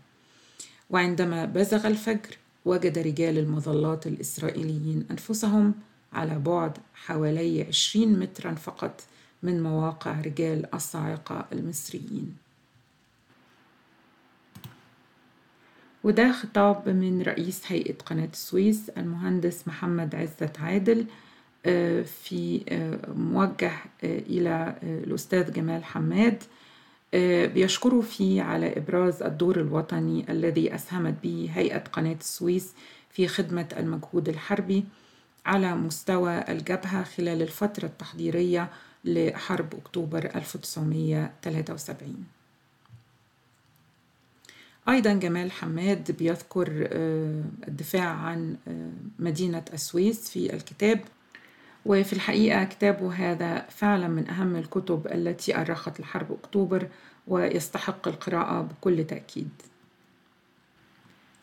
وعندما 0.91 1.45
بزغ 1.45 1.87
الفجر 1.87 2.39
وجد 2.65 2.99
رجال 2.99 3.39
المظلات 3.39 4.07
الإسرائيليين 4.07 5.07
أنفسهم 5.11 5.75
على 6.13 6.39
بعد 6.39 6.79
حوالي 6.95 7.63
20 7.63 8.19
مترا 8.19 8.55
فقط 8.55 9.01
من 9.43 9.63
مواقع 9.63 10.21
رجال 10.21 10.75
الصاعقة 10.75 11.47
المصريين. 11.53 12.42
وده 16.05 16.33
خطاب 16.33 16.89
من 16.89 17.23
رئيس 17.23 17.63
هيئة 17.67 17.95
قناة 17.95 18.29
السويس 18.33 18.89
المهندس 18.97 19.69
محمد 19.69 20.15
عزت 20.15 20.61
عادل 20.61 21.05
في 22.05 22.61
موجه 23.17 23.73
إلى 24.05 24.75
الأستاذ 24.83 25.53
جمال 25.53 25.85
حماد 25.85 26.43
بيشكروا 27.55 28.03
فيه 28.03 28.43
على 28.43 28.77
إبراز 28.77 29.23
الدور 29.23 29.61
الوطني 29.61 30.25
الذي 30.33 30.75
أسهمت 30.75 31.15
به 31.23 31.51
هيئة 31.55 31.79
قناة 31.79 32.17
السويس 32.21 32.73
في 33.11 33.29
خدمة 33.29 33.69
المجهود 33.79 34.29
الحربي 34.29 34.85
على 35.47 35.75
مستوى 35.75 36.45
الجبهة 36.49 37.03
خلال 37.05 37.43
الفترة 37.43 37.87
التحضيرية 37.87 38.71
لحرب 39.05 39.75
أكتوبر 39.75 40.25
1973 40.35 42.25
أيضا 44.89 45.13
جمال 45.13 45.53
حماد 45.53 46.17
بيذكر 46.19 46.69
الدفاع 47.69 48.09
عن 48.09 48.57
مدينة 49.19 49.65
السويس 49.73 50.31
في 50.31 50.55
الكتاب. 50.55 51.01
وفي 51.87 52.13
الحقيقة 52.13 52.65
كتابه 52.65 53.13
هذا 53.15 53.67
فعلا 53.71 54.09
من 54.09 54.29
أهم 54.31 54.57
الكتب 54.57 55.07
التي 55.07 55.61
أرخت 55.61 56.01
لحرب 56.01 56.33
أكتوبر 56.33 56.89
ويستحق 57.27 58.09
القراءة 58.09 58.63
بكل 58.63 59.05
تأكيد. 59.05 59.49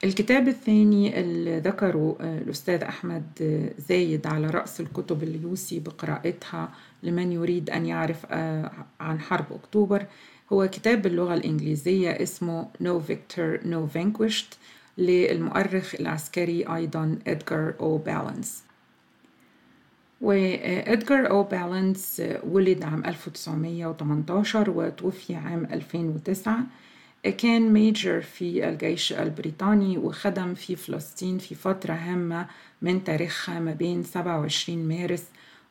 الكتاب 0.03 0.47
الثاني 0.47 1.19
اللي 1.19 1.59
ذكره 1.59 2.17
الأستاذ 2.21 2.83
أحمد 2.83 3.23
زايد 3.89 4.27
على 4.27 4.47
رأس 4.47 4.81
الكتب 4.81 5.23
اللي 5.23 5.41
يوصي 5.41 5.79
بقراءتها 5.79 6.71
لمن 7.03 7.31
يريد 7.31 7.69
أن 7.69 7.85
يعرف 7.85 8.25
عن 8.99 9.19
حرب 9.19 9.45
أكتوبر. 9.53 10.05
هو 10.53 10.67
كتاب 10.67 11.01
باللغة 11.01 11.33
الإنجليزية 11.33 12.09
اسمه 12.11 12.67
No 12.83 13.01
Victor 13.11 13.63
No 13.65 13.97
Vanquished 13.97 14.55
للمؤرخ 14.97 15.95
العسكري 15.99 16.75
أيضا 16.75 17.19
إدغار 17.27 17.73
أو 17.79 17.97
بالانس. 17.97 18.63
وإدغار 20.21 21.29
أو 21.29 21.43
بالانس 21.43 22.21
ولد 22.43 22.83
عام 22.83 23.05
1918 23.05 24.69
وتوفي 24.69 25.35
عام 25.35 25.65
2009 25.65 26.59
كان 27.23 27.73
ميجر 27.73 28.21
في 28.21 28.69
الجيش 28.69 29.13
البريطاني 29.13 29.97
وخدم 29.97 30.53
في 30.53 30.75
فلسطين 30.75 31.37
في 31.37 31.55
فترة 31.55 31.93
هامة 31.93 32.47
من 32.81 33.03
تاريخها 33.03 33.59
ما 33.59 33.73
بين 33.73 34.03
27 34.03 34.87
مارس 34.87 35.23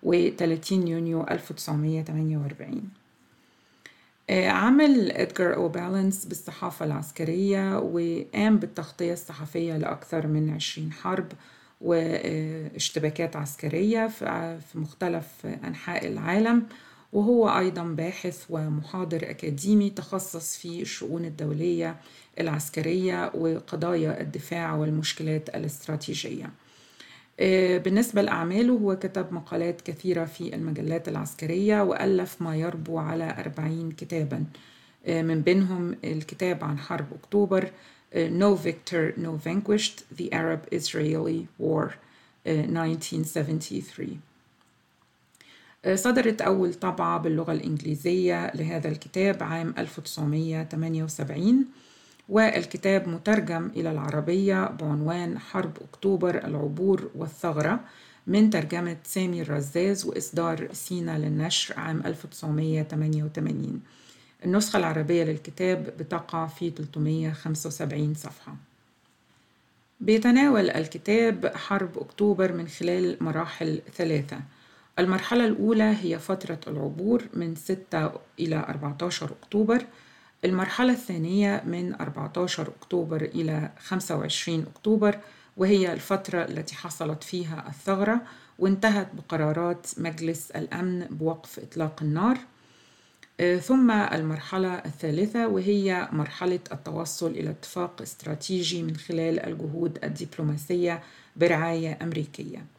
و 0.02 0.30
30 0.30 0.88
يونيو 0.88 1.22
1948 1.30 2.90
عمل 4.30 5.12
إدغار 5.12 5.54
أو 5.54 5.68
بالانس 5.68 6.24
بالصحافة 6.24 6.84
العسكرية 6.84 7.78
وقام 7.78 8.58
بالتغطية 8.58 9.12
الصحفية 9.12 9.76
لأكثر 9.76 10.26
من 10.26 10.50
20 10.54 10.92
حرب 10.92 11.32
واشتباكات 11.80 13.36
عسكرية 13.36 14.06
في 14.08 14.58
مختلف 14.74 15.46
أنحاء 15.64 16.06
العالم 16.06 16.66
وهو 17.12 17.58
أيضا 17.58 17.82
باحث 17.82 18.44
ومحاضر 18.50 19.30
أكاديمي 19.30 19.90
تخصص 19.90 20.56
في 20.56 20.82
الشؤون 20.82 21.24
الدولية 21.24 21.96
العسكرية 22.40 23.32
وقضايا 23.34 24.20
الدفاع 24.20 24.74
والمشكلات 24.74 25.48
الاستراتيجية. 25.48 26.50
بالنسبة 27.78 28.22
لأعماله 28.22 28.72
هو 28.72 28.96
كتب 28.96 29.32
مقالات 29.32 29.80
كثيرة 29.80 30.24
في 30.24 30.54
المجلات 30.54 31.08
العسكرية 31.08 31.82
وألف 31.82 32.42
ما 32.42 32.56
يربو 32.56 32.98
على 32.98 33.34
أربعين 33.38 33.90
كتابا. 33.90 34.44
من 35.08 35.40
بينهم 35.40 35.96
الكتاب 36.04 36.64
عن 36.64 36.78
حرب 36.78 37.06
أكتوبر 37.12 37.70
No 38.14 38.56
Victor, 38.66 39.12
No 39.18 39.36
Vanquished, 39.46 40.02
The 40.18 40.32
Arab-Israeli 40.32 41.46
War 41.60 41.86
1973 42.46 44.20
صدرت 45.94 46.42
أول 46.42 46.74
طبعة 46.74 47.18
باللغة 47.18 47.52
الإنجليزية 47.52 48.52
لهذا 48.54 48.88
الكتاب 48.88 49.42
عام 49.42 49.74
1978 49.78 51.64
والكتاب 52.28 53.08
مترجم 53.08 53.70
إلى 53.76 53.90
العربية 53.90 54.66
بعنوان 54.66 55.38
حرب 55.38 55.72
أكتوبر 55.90 56.44
العبور 56.44 57.10
والثغرة 57.14 57.80
من 58.26 58.50
ترجمة 58.50 58.96
سامي 59.04 59.42
الرزاز 59.42 60.06
وإصدار 60.06 60.68
سينا 60.72 61.18
للنشر 61.18 61.74
عام 61.80 62.02
1988 62.06 63.80
النسخة 64.44 64.76
العربية 64.76 65.24
للكتاب 65.24 65.84
بتقع 65.98 66.46
في 66.46 66.70
375 66.70 68.14
صفحة. 68.14 68.56
بيتناول 70.00 70.70
الكتاب 70.70 71.52
حرب 71.56 71.98
أكتوبر 71.98 72.52
من 72.52 72.68
خلال 72.68 73.16
مراحل 73.20 73.80
ثلاثة. 73.96 74.40
المرحلة 74.98 75.44
الأولى 75.46 75.96
هي 76.02 76.18
فترة 76.18 76.60
العبور 76.66 77.22
من 77.34 77.54
6 77.54 78.12
إلى 78.40 78.56
14 78.56 79.30
أكتوبر. 79.42 79.84
المرحلة 80.44 80.92
الثانية 80.92 81.62
من 81.66 81.94
14 81.94 82.68
أكتوبر 82.68 83.22
إلى 83.22 83.70
25 83.78 84.66
أكتوبر 84.76 85.18
وهي 85.56 85.92
الفترة 85.92 86.44
التي 86.44 86.74
حصلت 86.74 87.24
فيها 87.24 87.64
الثغرة 87.68 88.20
وانتهت 88.58 89.08
بقرارات 89.14 89.86
مجلس 89.98 90.50
الأمن 90.50 91.06
بوقف 91.10 91.58
إطلاق 91.58 92.02
النار. 92.02 92.38
ثم 93.60 93.90
المرحلة 93.90 94.74
الثالثة 94.74 95.48
وهي 95.48 96.08
مرحلة 96.12 96.60
التوصل 96.72 97.30
إلى 97.30 97.50
اتفاق 97.50 98.02
استراتيجي 98.02 98.82
من 98.82 98.96
خلال 98.96 99.40
الجهود 99.40 99.98
الدبلوماسية 100.04 101.02
برعاية 101.36 101.98
أمريكية. 102.02 102.77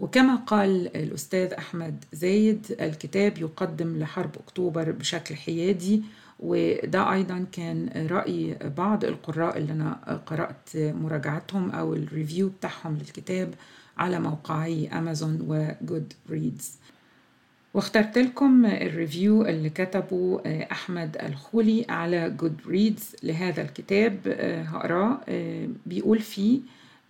وكما 0.00 0.34
قال 0.34 0.96
الأستاذ 0.96 1.52
أحمد 1.52 2.04
زايد 2.12 2.66
الكتاب 2.80 3.38
يقدم 3.38 3.98
لحرب 3.98 4.30
أكتوبر 4.36 4.90
بشكل 4.90 5.34
حيادي 5.36 6.02
وده 6.40 7.12
أيضا 7.12 7.46
كان 7.52 8.06
رأي 8.10 8.56
بعض 8.76 9.04
القراء 9.04 9.58
اللي 9.58 9.72
أنا 9.72 10.20
قرأت 10.26 10.68
مراجعتهم 10.74 11.70
أو 11.70 11.94
ال 11.94 12.02
review 12.02 12.48
بتاعهم 12.48 12.94
للكتاب 12.96 13.54
على 13.98 14.20
موقعي 14.20 14.88
أمازون 14.88 15.38
و 15.48 16.12
Goodreads 16.30 16.78
واخترت 17.74 18.18
لكم 18.18 18.66
ال 18.66 18.77
review 18.77 19.46
اللي 19.46 19.70
كتبه 19.70 20.40
أحمد 20.72 21.16
الخولي 21.22 21.86
على 21.88 22.30
Goodreads 22.30 23.16
لهذا 23.22 23.62
الكتاب 23.62 24.28
هقراه 24.68 25.20
بيقول 25.86 26.18
فيه 26.18 26.60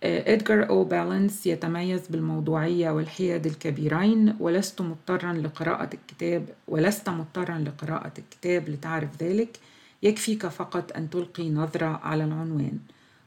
إدغار 0.03 0.69
أو 0.69 0.83
بالانس 0.83 1.47
يتميز 1.47 2.07
بالموضوعية 2.09 2.91
والحياد 2.91 3.45
الكبيرين 3.45 4.35
ولست 4.39 4.81
مضطرا 4.81 5.33
لقراءة 5.33 5.89
الكتاب 5.93 6.49
ولست 6.67 7.09
مضطرا 7.09 7.57
لقراءة 7.59 8.13
الكتاب 8.17 8.69
لتعرف 8.69 9.23
ذلك. 9.23 9.59
يكفيك 10.03 10.47
فقط 10.47 10.97
أن 10.97 11.09
تلقي 11.09 11.49
نظرة 11.49 11.85
على 11.85 12.23
العنوان. 12.23 12.79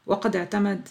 وقد 0.05 0.35
اعتمد 0.35 0.87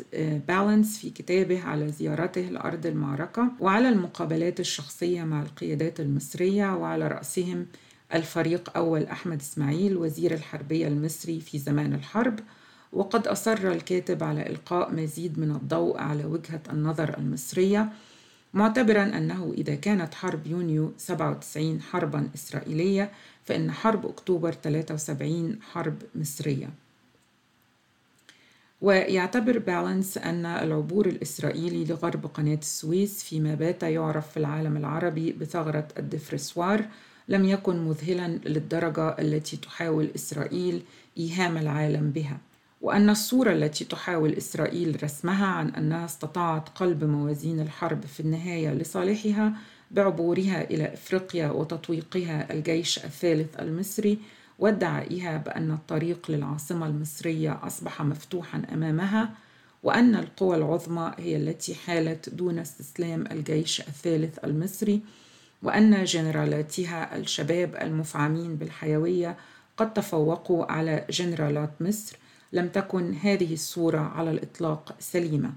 بالانس 0.48 0.98
في 0.98 1.10
كتابه 1.10 1.62
على 1.62 1.88
زيارته 1.88 2.40
لأرض 2.40 2.86
المعركة 2.86 3.48
وعلى 3.60 3.88
المقابلات 3.88 4.60
الشخصية 4.60 5.22
مع 5.22 5.42
القيادات 5.42 6.00
المصرية 6.00 6.76
وعلى 6.76 7.08
رأسهم 7.08 7.66
الفريق 8.14 8.76
أول 8.76 9.04
أحمد 9.04 9.40
إسماعيل 9.40 9.96
وزير 9.96 10.34
الحربية 10.34 10.88
المصري 10.88 11.40
في 11.40 11.58
زمان 11.58 11.94
الحرب. 11.94 12.40
وقد 12.92 13.26
أصر 13.26 13.72
الكاتب 13.72 14.22
على 14.22 14.46
إلقاء 14.46 14.94
مزيد 14.94 15.38
من 15.38 15.50
الضوء 15.50 15.98
على 15.98 16.24
وجهة 16.24 16.60
النظر 16.70 17.18
المصرية 17.18 17.92
معتبرا 18.54 19.02
أنه 19.02 19.54
إذا 19.58 19.74
كانت 19.74 20.14
حرب 20.14 20.46
يونيو 20.46 20.92
97 20.98 21.80
حربا 21.80 22.28
إسرائيلية 22.34 23.10
فإن 23.44 23.72
حرب 23.72 24.06
أكتوبر 24.06 24.52
73 24.52 25.58
حرب 25.62 25.94
مصرية. 26.14 26.70
ويعتبر 28.80 29.58
بالانس 29.58 30.18
أن 30.18 30.46
العبور 30.46 31.06
الإسرائيلي 31.06 31.84
لغرب 31.84 32.26
قناة 32.26 32.54
السويس 32.54 33.24
فيما 33.24 33.54
بات 33.54 33.82
يعرف 33.82 34.30
في 34.30 34.36
العالم 34.36 34.76
العربي 34.76 35.32
بثغرة 35.32 35.88
الدفرسوار 35.98 36.84
لم 37.28 37.44
يكن 37.44 37.76
مذهلا 37.84 38.28
للدرجة 38.28 39.08
التي 39.08 39.56
تحاول 39.56 40.10
إسرائيل 40.14 40.82
إيهام 41.18 41.56
العالم 41.56 42.10
بها. 42.10 42.38
وأن 42.82 43.10
الصورة 43.10 43.52
التي 43.52 43.84
تحاول 43.84 44.32
إسرائيل 44.32 45.02
رسمها 45.04 45.46
عن 45.46 45.68
أنها 45.68 46.04
استطاعت 46.04 46.68
قلب 46.68 47.04
موازين 47.04 47.60
الحرب 47.60 48.06
في 48.06 48.20
النهاية 48.20 48.74
لصالحها 48.74 49.52
بعبورها 49.90 50.70
إلى 50.70 50.94
إفريقيا 50.94 51.50
وتطويقها 51.50 52.52
الجيش 52.52 53.04
الثالث 53.04 53.60
المصري 53.60 54.18
وادعائها 54.58 55.36
بأن 55.36 55.70
الطريق 55.70 56.30
للعاصمة 56.30 56.86
المصرية 56.86 57.60
أصبح 57.62 58.02
مفتوحا 58.02 58.62
أمامها 58.72 59.30
وأن 59.82 60.14
القوى 60.14 60.56
العظمى 60.56 61.12
هي 61.18 61.36
التي 61.36 61.74
حالت 61.74 62.28
دون 62.28 62.58
استسلام 62.58 63.24
الجيش 63.32 63.80
الثالث 63.80 64.44
المصري 64.44 65.00
وأن 65.62 66.04
جنرالاتها 66.04 67.16
الشباب 67.16 67.76
المفعمين 67.82 68.56
بالحيوية 68.56 69.36
قد 69.76 69.92
تفوقوا 69.92 70.72
على 70.72 71.06
جنرالات 71.10 71.70
مصر 71.80 72.16
لم 72.52 72.68
تكن 72.68 73.14
هذه 73.14 73.52
الصورة 73.52 73.98
على 73.98 74.30
الإطلاق 74.30 74.94
سليمة. 74.98 75.52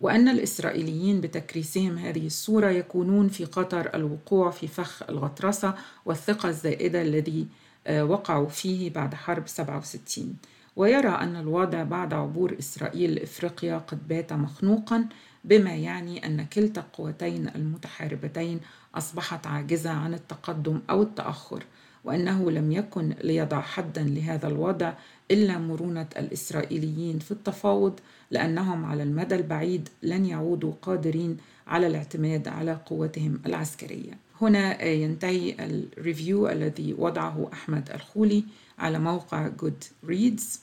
وأن 0.00 0.28
الإسرائيليين 0.28 1.20
بتكريسهم 1.20 1.98
هذه 1.98 2.26
الصورة 2.26 2.70
يكونون 2.70 3.28
في 3.28 3.46
خطر 3.46 3.94
الوقوع 3.94 4.50
في 4.50 4.66
فخ 4.66 5.02
الغطرسة 5.08 5.74
والثقة 6.04 6.48
الزائدة 6.48 7.02
الذي 7.02 7.46
وقعوا 7.90 8.48
فيه 8.48 8.90
بعد 8.90 9.14
حرب 9.14 9.48
67 9.48 10.36
ويرى 10.76 11.08
أن 11.08 11.36
الوضع 11.36 11.82
بعد 11.82 12.14
عبور 12.14 12.56
إسرائيل 12.58 13.14
لإفريقيا 13.14 13.78
قد 13.78 14.08
بات 14.08 14.32
مخنوقا 14.32 15.04
بما 15.44 15.74
يعني 15.74 16.26
أن 16.26 16.46
كلتا 16.46 16.80
القوتين 16.80 17.48
المتحاربتين 17.48 18.60
أصبحت 18.94 19.46
عاجزة 19.46 19.90
عن 19.90 20.14
التقدم 20.14 20.80
أو 20.90 21.02
التأخر. 21.02 21.64
وأنه 22.04 22.50
لم 22.50 22.72
يكن 22.72 23.14
ليضع 23.24 23.60
حدا 23.60 24.02
لهذا 24.02 24.48
الوضع 24.48 24.92
إلا 25.30 25.58
مرونة 25.58 26.06
الإسرائيليين 26.16 27.18
في 27.18 27.30
التفاوض 27.30 28.00
لأنهم 28.30 28.84
على 28.84 29.02
المدى 29.02 29.34
البعيد 29.34 29.88
لن 30.02 30.26
يعودوا 30.26 30.72
قادرين 30.82 31.36
على 31.66 31.86
الاعتماد 31.86 32.48
على 32.48 32.78
قوتهم 32.86 33.40
العسكرية. 33.46 34.12
هنا 34.40 34.84
ينتهي 34.84 35.54
ال 35.58 35.71
review 35.71 36.48
الذي 36.48 36.94
وضعه 36.98 37.50
أحمد 37.52 37.90
الخولي 37.94 38.44
على 38.78 38.98
موقع 38.98 39.48
Goodreads 39.48 40.60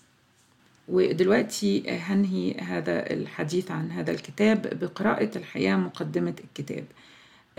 ودلوقتي 0.88 1.90
هنهي 1.90 2.54
هذا 2.54 3.14
الحديث 3.14 3.72
عن 3.72 3.92
هذا 3.92 4.12
الكتاب 4.12 4.80
بقراءة 4.82 5.38
الحقيقة 5.38 5.76
مقدمة 5.76 6.36
الكتاب. 6.44 6.84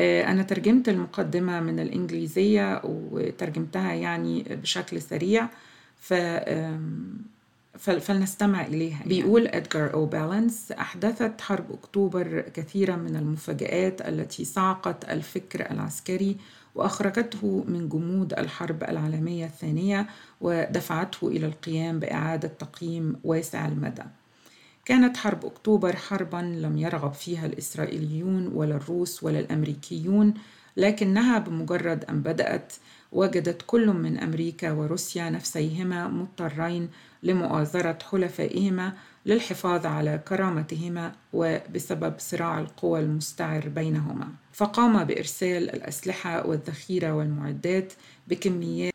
أنا 0.01 0.43
ترجمت 0.43 0.89
المقدمة 0.89 1.61
من 1.61 1.81
الإنجليزية 1.81 2.81
وترجمتها 2.85 3.93
يعني 3.93 4.43
بشكل 4.43 5.03
سريع 5.03 5.49
ف 6.01 6.15
فلنستمع 7.79 8.67
إليها 8.67 9.03
بيقول 9.07 9.47
إدغار 9.47 9.95
أو 9.95 10.07
بالانس 10.07 10.73
أحدثت 10.73 11.41
حرب 11.41 11.73
أكتوبر 11.73 12.41
كثيرا 12.55 12.97
من 12.97 13.17
المفاجآت 13.17 14.09
التي 14.09 14.45
صعقت 14.45 15.05
الفكر 15.11 15.71
العسكري 15.71 16.37
وأخرجته 16.75 17.65
من 17.69 17.89
جمود 17.89 18.33
الحرب 18.33 18.85
العالمية 18.85 19.47
الثانية 19.47 20.07
ودفعته 20.41 21.29
إلى 21.29 21.47
القيام 21.47 21.99
بإعادة 22.01 22.49
تقييم 22.49 23.17
واسع 23.25 23.67
المدى. 23.67 24.03
كانت 24.87 25.17
حرب 25.17 25.45
أكتوبر 25.45 25.97
حربا 25.97 26.37
لم 26.37 26.79
يرغب 26.79 27.13
فيها 27.13 27.47
الإسرائيليون 27.47 28.47
ولا 28.47 28.77
الروس 28.77 29.23
ولا 29.23 29.41
الأمريكيون 29.41 30.35
لكنها 30.77 31.39
بمجرد 31.39 32.05
أن 32.05 32.21
بدأت 32.21 32.73
وجدت 33.13 33.63
كل 33.67 33.87
من 33.87 34.19
أمريكا 34.19 34.73
وروسيا 34.73 35.31
نفسيهما 35.31 36.09
مضطرين 36.09 36.89
لمؤازرة 37.23 37.99
حلفائهما 38.11 38.93
للحفاظ 39.27 39.87
على 39.87 40.21
كرامتهما 40.29 41.13
وبسبب 41.33 42.15
صراع 42.19 42.61
القوى 42.61 43.01
المستعر 43.01 43.69
بينهما. 43.69 44.29
فقام 44.53 45.05
بإرسال 45.05 45.71
الأسلحة 45.71 46.47
والذخيرة 46.47 47.13
والمعدات 47.13 47.93
بكميات 48.29 48.93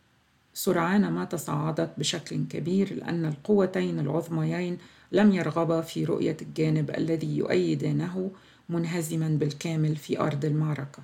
سرعان 0.53 1.11
ما 1.11 1.25
تصاعدت 1.25 1.89
بشكل 1.97 2.45
كبير 2.49 2.93
لأن 2.93 3.25
القوتين 3.25 3.99
العظميين 3.99 4.77
لم 5.11 5.31
يرغبا 5.31 5.81
في 5.81 6.05
رؤية 6.05 6.37
الجانب 6.41 6.91
الذي 6.97 7.37
يؤيدانه 7.37 8.31
منهزما 8.69 9.27
بالكامل 9.27 9.95
في 9.95 10.19
أرض 10.19 10.45
المعركة. 10.45 11.03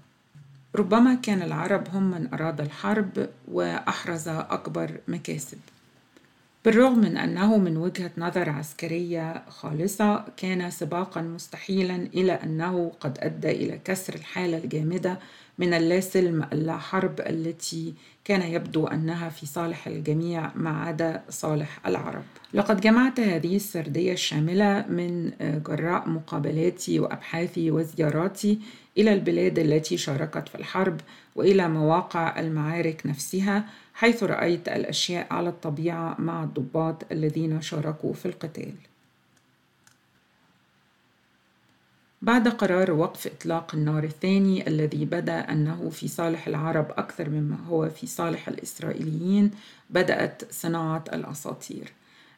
ربما 0.76 1.16
كان 1.16 1.42
العرب 1.42 1.88
هم 1.94 2.12
من 2.12 2.34
أراد 2.34 2.62
الحرب 2.62 3.30
وأحرز 3.52 4.28
أكبر 4.28 5.00
مكاسب. 5.08 5.58
بالرغم 6.68 7.00
من 7.00 7.18
أنه 7.18 7.58
من 7.58 7.78
وجهة 7.78 8.12
نظر 8.18 8.50
عسكرية 8.50 9.44
خالصة 9.50 10.26
كان 10.38 10.70
سباقا 10.72 11.22
مستحيلا 11.22 11.96
إلى 11.96 12.32
أنه 12.32 12.92
قد 13.00 13.18
أدى 13.22 13.52
إلى 13.52 13.80
كسر 13.86 14.16
الحالة 14.16 14.58
الجامدة 14.58 15.20
من 15.58 15.74
اللا 15.74 16.00
سلم 16.00 16.48
اللا 16.54 16.78
حرب 16.78 17.20
التي 17.20 17.94
كان 18.26 18.42
يبدو 18.42 18.88
أنها 18.88 19.30
في 19.30 19.46
صالح 19.46 19.88
الجميع 19.88 20.52
ما 20.56 20.70
عدا 20.70 21.24
صالح 21.30 21.80
العرب. 21.86 22.24
لقد 22.54 22.82
جمعت 22.82 23.20
هذه 23.20 23.56
السردية 23.56 24.14
الشاملة 24.14 24.86
من 24.90 25.32
جراء 25.42 26.10
مقابلاتي 26.10 27.00
وأبحاثي 27.00 27.72
وزياراتي 27.72 28.60
إلى 28.98 29.14
البلاد 29.14 29.60
التي 29.60 29.98
شاركت 29.98 30.50
في 30.50 30.56
الحرب 30.56 31.02
وإلى 31.36 31.68
مواقع 31.68 32.40
المعارك 32.40 33.02
نفسها 33.06 33.66
حيث 33.94 34.24
رأيت 34.24 34.68
الأشياء 34.68 35.28
على 35.34 35.50
الطبيعة 35.50 36.16
مع 36.20 36.44
الضباط 36.44 37.12
الذين 37.12 37.62
شاركوا 37.62 38.14
في 38.14 38.26
القتال. 38.26 38.74
بعد 42.22 42.48
قرار 42.48 42.92
وقف 42.92 43.28
إطلاق 43.28 43.76
النار 43.76 44.04
الثاني 44.04 44.68
الذي 44.68 45.06
بدأ 45.06 45.40
أنه 45.40 45.90
في 45.90 46.08
صالح 46.08 46.48
العرب 46.48 46.92
أكثر 46.92 47.30
مما 47.30 47.58
هو 47.70 47.90
في 47.90 48.08
صالح 48.08 48.48
الإسرائيليين 48.48 49.52
بدأت 49.90 50.44
صناعة 50.52 51.04
الأساطير. 51.14 51.94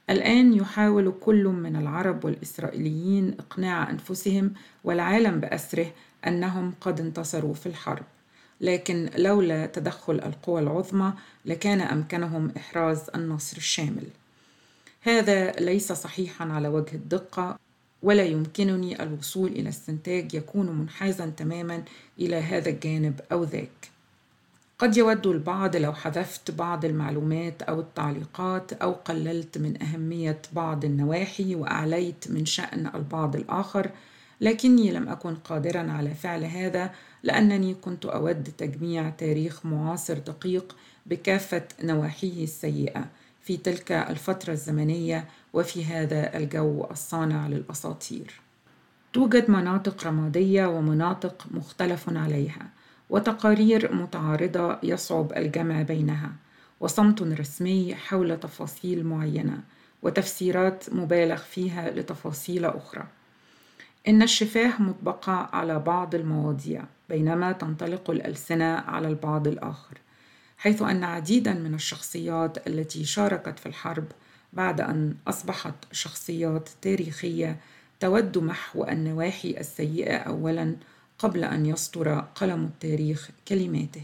الآن 0.10 0.54
يحاول 0.54 1.14
كل 1.22 1.44
من 1.44 1.76
العرب 1.76 2.26
والإسرائيليين 2.26 3.36
إقناع 3.40 3.90
أنفسهم 3.90 4.54
والعالم 4.84 5.40
بأسره 5.40 5.92
أنهم 6.28 6.74
قد 6.82 7.00
انتصروا 7.00 7.54
في 7.54 7.66
الحرب. 7.66 8.04
لكن 8.62 9.10
لولا 9.18 9.66
تدخل 9.66 10.14
القوى 10.14 10.62
العظمى 10.62 11.14
لكان 11.46 11.82
أمكنهم 11.82 12.52
إحراز 12.58 13.02
النصر 13.16 13.58
الشامل. 13.58 14.08
هذا 15.02 15.52
ليس 15.52 15.92
صحيحا 15.92 16.46
على 16.46 16.68
وجه 16.68 16.94
الدقة 16.96 17.60
ولا 18.04 18.24
يمكنني 18.24 19.04
الوصول 19.04 19.50
إلى 19.52 19.70
استنتاج 19.70 20.34
يكون 20.34 20.70
منحازا 20.72 21.26
تماما 21.38 21.84
إلى 22.20 22.36
هذا 22.36 22.70
الجانب 22.70 23.20
أو 23.32 23.44
ذاك. 23.44 23.90
قد 24.80 24.98
يود 24.98 25.28
البعض 25.28 25.76
لو 25.76 25.94
حذفت 25.94 26.52
بعض 26.52 26.86
المعلومات 26.86 27.62
أو 27.62 27.80
التعليقات 27.80 28.74
أو 28.74 28.92
قللت 28.92 29.58
من 29.58 29.84
أهمية 29.84 30.42
بعض 30.54 30.86
النواحي 30.86 31.56
وأعليت 31.56 32.32
من 32.32 32.46
شأن 32.46 32.92
البعض 32.96 33.36
الآخر 33.36 33.92
لكني 34.42 34.92
لم 34.92 35.10
أكن 35.10 35.36
قادرا 35.36 35.92
على 35.92 36.10
فعل 36.10 36.44
هذا 36.46 36.92
لأنني 37.24 37.74
كنت 37.74 38.06
أود 38.06 38.44
تجميع 38.58 39.10
تاريخ 39.10 39.66
معاصر 39.66 40.18
دقيق 40.18 40.76
بكافة 41.06 41.64
نواحيه 41.84 42.44
السيئة 42.44 43.06
في 43.42 43.58
تلك 43.58 43.92
الفترة 43.92 44.54
الزمنية 44.54 45.28
وفي 45.54 45.86
هذا 45.86 46.38
الجو 46.38 46.86
الصانع 46.92 47.48
للأساطير. 47.48 48.42
توجد 49.14 49.52
مناطق 49.52 50.08
رمادية 50.08 50.66
ومناطق 50.66 51.46
مختلف 51.52 52.10
عليها، 52.10 52.70
وتقارير 53.10 53.96
متعارضة 53.96 54.78
يصعب 54.84 55.34
الجمع 55.38 55.82
بينها، 55.82 56.32
وصمت 56.80 57.22
رسمي 57.22 57.96
حول 57.96 58.40
تفاصيل 58.40 59.06
معينة، 59.06 59.60
وتفسيرات 60.04 60.94
مبالغ 60.94 61.38
فيها 61.38 61.92
لتفاصيل 61.92 62.66
أخرى. 62.66 63.08
إن 64.08 64.22
الشفاه 64.22 64.82
مطبقة 64.82 65.32
على 65.32 65.80
بعض 65.80 66.16
المواضيع 66.16 66.84
بينما 67.10 67.52
تنطلق 67.52 68.10
الألسنة 68.10 68.66
على 68.66 69.08
البعض 69.08 69.48
الآخر 69.48 69.98
حيث 70.58 70.82
أن 70.82 71.04
عديدا 71.04 71.54
من 71.54 71.74
الشخصيات 71.74 72.68
التي 72.68 73.06
شاركت 73.06 73.60
في 73.60 73.66
الحرب 73.66 74.06
بعد 74.54 74.82
أن 74.82 75.16
أصبحت 75.28 75.74
شخصيات 75.92 76.70
تاريخية 76.82 77.60
تود 78.00 78.38
محو 78.38 78.84
النواحي 78.84 79.56
السيئة 79.60 80.18
أولا 80.18 80.76
قبل 81.20 81.44
أن 81.44 81.66
يسطر 81.66 82.20
قلم 82.36 82.66
التاريخ 82.66 83.30
كلماته. 83.48 84.04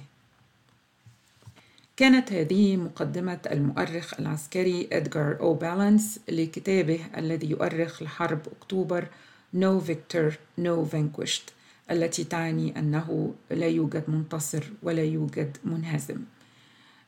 كانت 1.98 2.34
هذه 2.34 2.78
مقدمة 2.78 3.40
المؤرخ 3.52 4.14
العسكري 4.20 4.90
إدغار 4.92 5.40
أو 5.40 5.54
بالانس 5.54 6.20
لكتابه 6.30 7.00
الذي 7.18 7.50
يؤرخ 7.50 8.04
لحرب 8.04 8.40
أكتوبر 8.60 9.08
No 9.56 9.80
victor, 9.80 10.34
no 10.58 10.84
vanquished 10.94 11.52
التي 11.92 12.24
تعني 12.24 12.80
أنه 12.80 13.34
لا 13.52 13.68
يوجد 13.68 14.04
منتصر 14.08 14.64
ولا 14.84 15.04
يوجد 15.04 15.58
منهزم. 15.64 16.18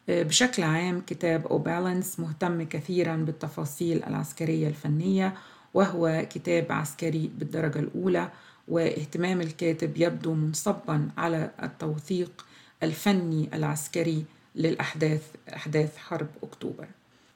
بشكل 0.07 0.63
عام 0.63 1.01
كتاب 1.07 1.47
أوبالانس 1.47 2.19
مهتم 2.19 2.63
كثيرا 2.63 3.15
بالتفاصيل 3.15 4.03
العسكرية 4.03 4.67
الفنية 4.67 5.33
وهو 5.73 6.25
كتاب 6.29 6.71
عسكري 6.71 7.31
بالدرجة 7.37 7.79
الأولى 7.79 8.29
واهتمام 8.67 9.41
الكاتب 9.41 9.97
يبدو 9.97 10.33
منصبا 10.33 11.09
على 11.17 11.51
التوثيق 11.63 12.45
الفني 12.83 13.49
العسكري 13.53 14.25
للأحداث 14.55 15.23
أحداث 15.53 15.97
حرب 15.97 16.27
أكتوبر. 16.43 16.87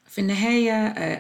في 0.06 0.22
النهاية 0.22 0.74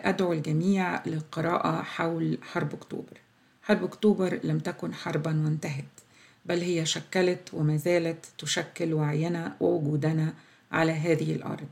أدعو 0.09 0.33
الجميع 0.33 1.05
للقراءة 1.05 1.81
حول 1.81 2.37
حرب 2.41 2.73
أكتوبر. 2.73 3.17
حرب 3.61 3.83
أكتوبر 3.83 4.39
لم 4.43 4.59
تكن 4.59 4.93
حربا 4.93 5.43
وانتهت 5.45 5.85
بل 6.45 6.59
هي 6.61 6.85
شكلت 6.85 7.53
وما 7.53 7.77
زالت 7.77 8.25
تشكل 8.37 8.93
وعينا 8.93 9.55
ووجودنا 9.59 10.33
على 10.71 10.91
هذه 10.91 11.35
الأرض. 11.35 11.69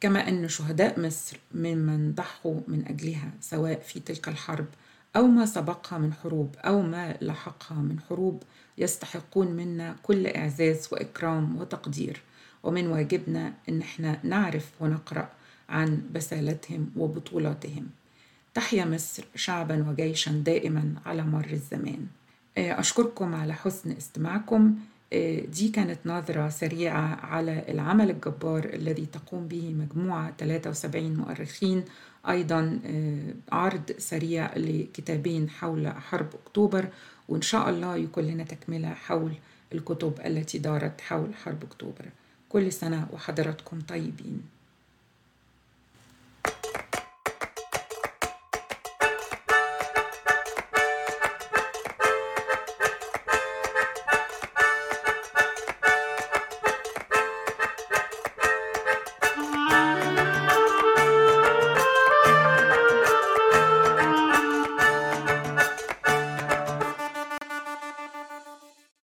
كما 0.00 0.28
أن 0.28 0.48
شهداء 0.48 1.00
مصر 1.00 1.36
ممن 1.54 2.12
ضحوا 2.12 2.60
من 2.68 2.84
أجلها 2.88 3.30
سواء 3.40 3.80
في 3.80 4.00
تلك 4.00 4.28
الحرب 4.28 4.66
أو 5.16 5.26
ما 5.26 5.46
سبقها 5.46 5.98
من 5.98 6.12
حروب 6.12 6.54
أو 6.58 6.82
ما 6.82 7.16
لحقها 7.20 7.78
من 7.78 8.00
حروب 8.08 8.42
يستحقون 8.78 9.46
منا 9.48 9.96
كل 10.02 10.26
إعزاز 10.26 10.88
وإكرام 10.92 11.58
وتقدير. 11.58 12.20
ومن 12.62 12.86
واجبنا 12.86 13.52
أن 13.68 13.80
إحنا 13.80 14.20
نعرف 14.24 14.70
ونقرأ 14.80 15.28
عن 15.68 16.02
بسالتهم 16.14 16.90
وبطولاتهم. 16.96 17.86
تحيا 18.60 18.84
مصر 18.84 19.24
شعبا 19.34 19.88
وجيشا 19.88 20.30
دائما 20.30 20.94
على 21.06 21.22
مر 21.22 21.46
الزمان. 21.52 22.06
أشكركم 22.58 23.34
على 23.34 23.54
حسن 23.54 23.90
استماعكم. 23.92 24.74
دي 25.52 25.68
كانت 25.74 25.98
نظرة 26.06 26.48
سريعة 26.48 27.14
على 27.22 27.64
العمل 27.68 28.10
الجبار 28.10 28.64
الذي 28.64 29.06
تقوم 29.06 29.48
به 29.48 29.74
مجموعة 29.74 30.32
73 30.38 31.16
مؤرخين. 31.16 31.84
أيضا 32.28 32.80
عرض 33.52 33.92
سريع 33.98 34.56
لكتابين 34.56 35.50
حول 35.50 35.88
حرب 35.88 36.28
أكتوبر 36.44 36.88
وإن 37.28 37.42
شاء 37.42 37.70
الله 37.70 37.96
يكون 37.96 38.24
لنا 38.24 38.44
تكملة 38.44 38.88
حول 38.88 39.32
الكتب 39.72 40.14
التي 40.24 40.58
دارت 40.58 41.00
حول 41.00 41.34
حرب 41.34 41.64
أكتوبر. 41.64 42.04
كل 42.48 42.72
سنة 42.72 43.06
وحضراتكم 43.12 43.80
طيبين. 43.80 44.42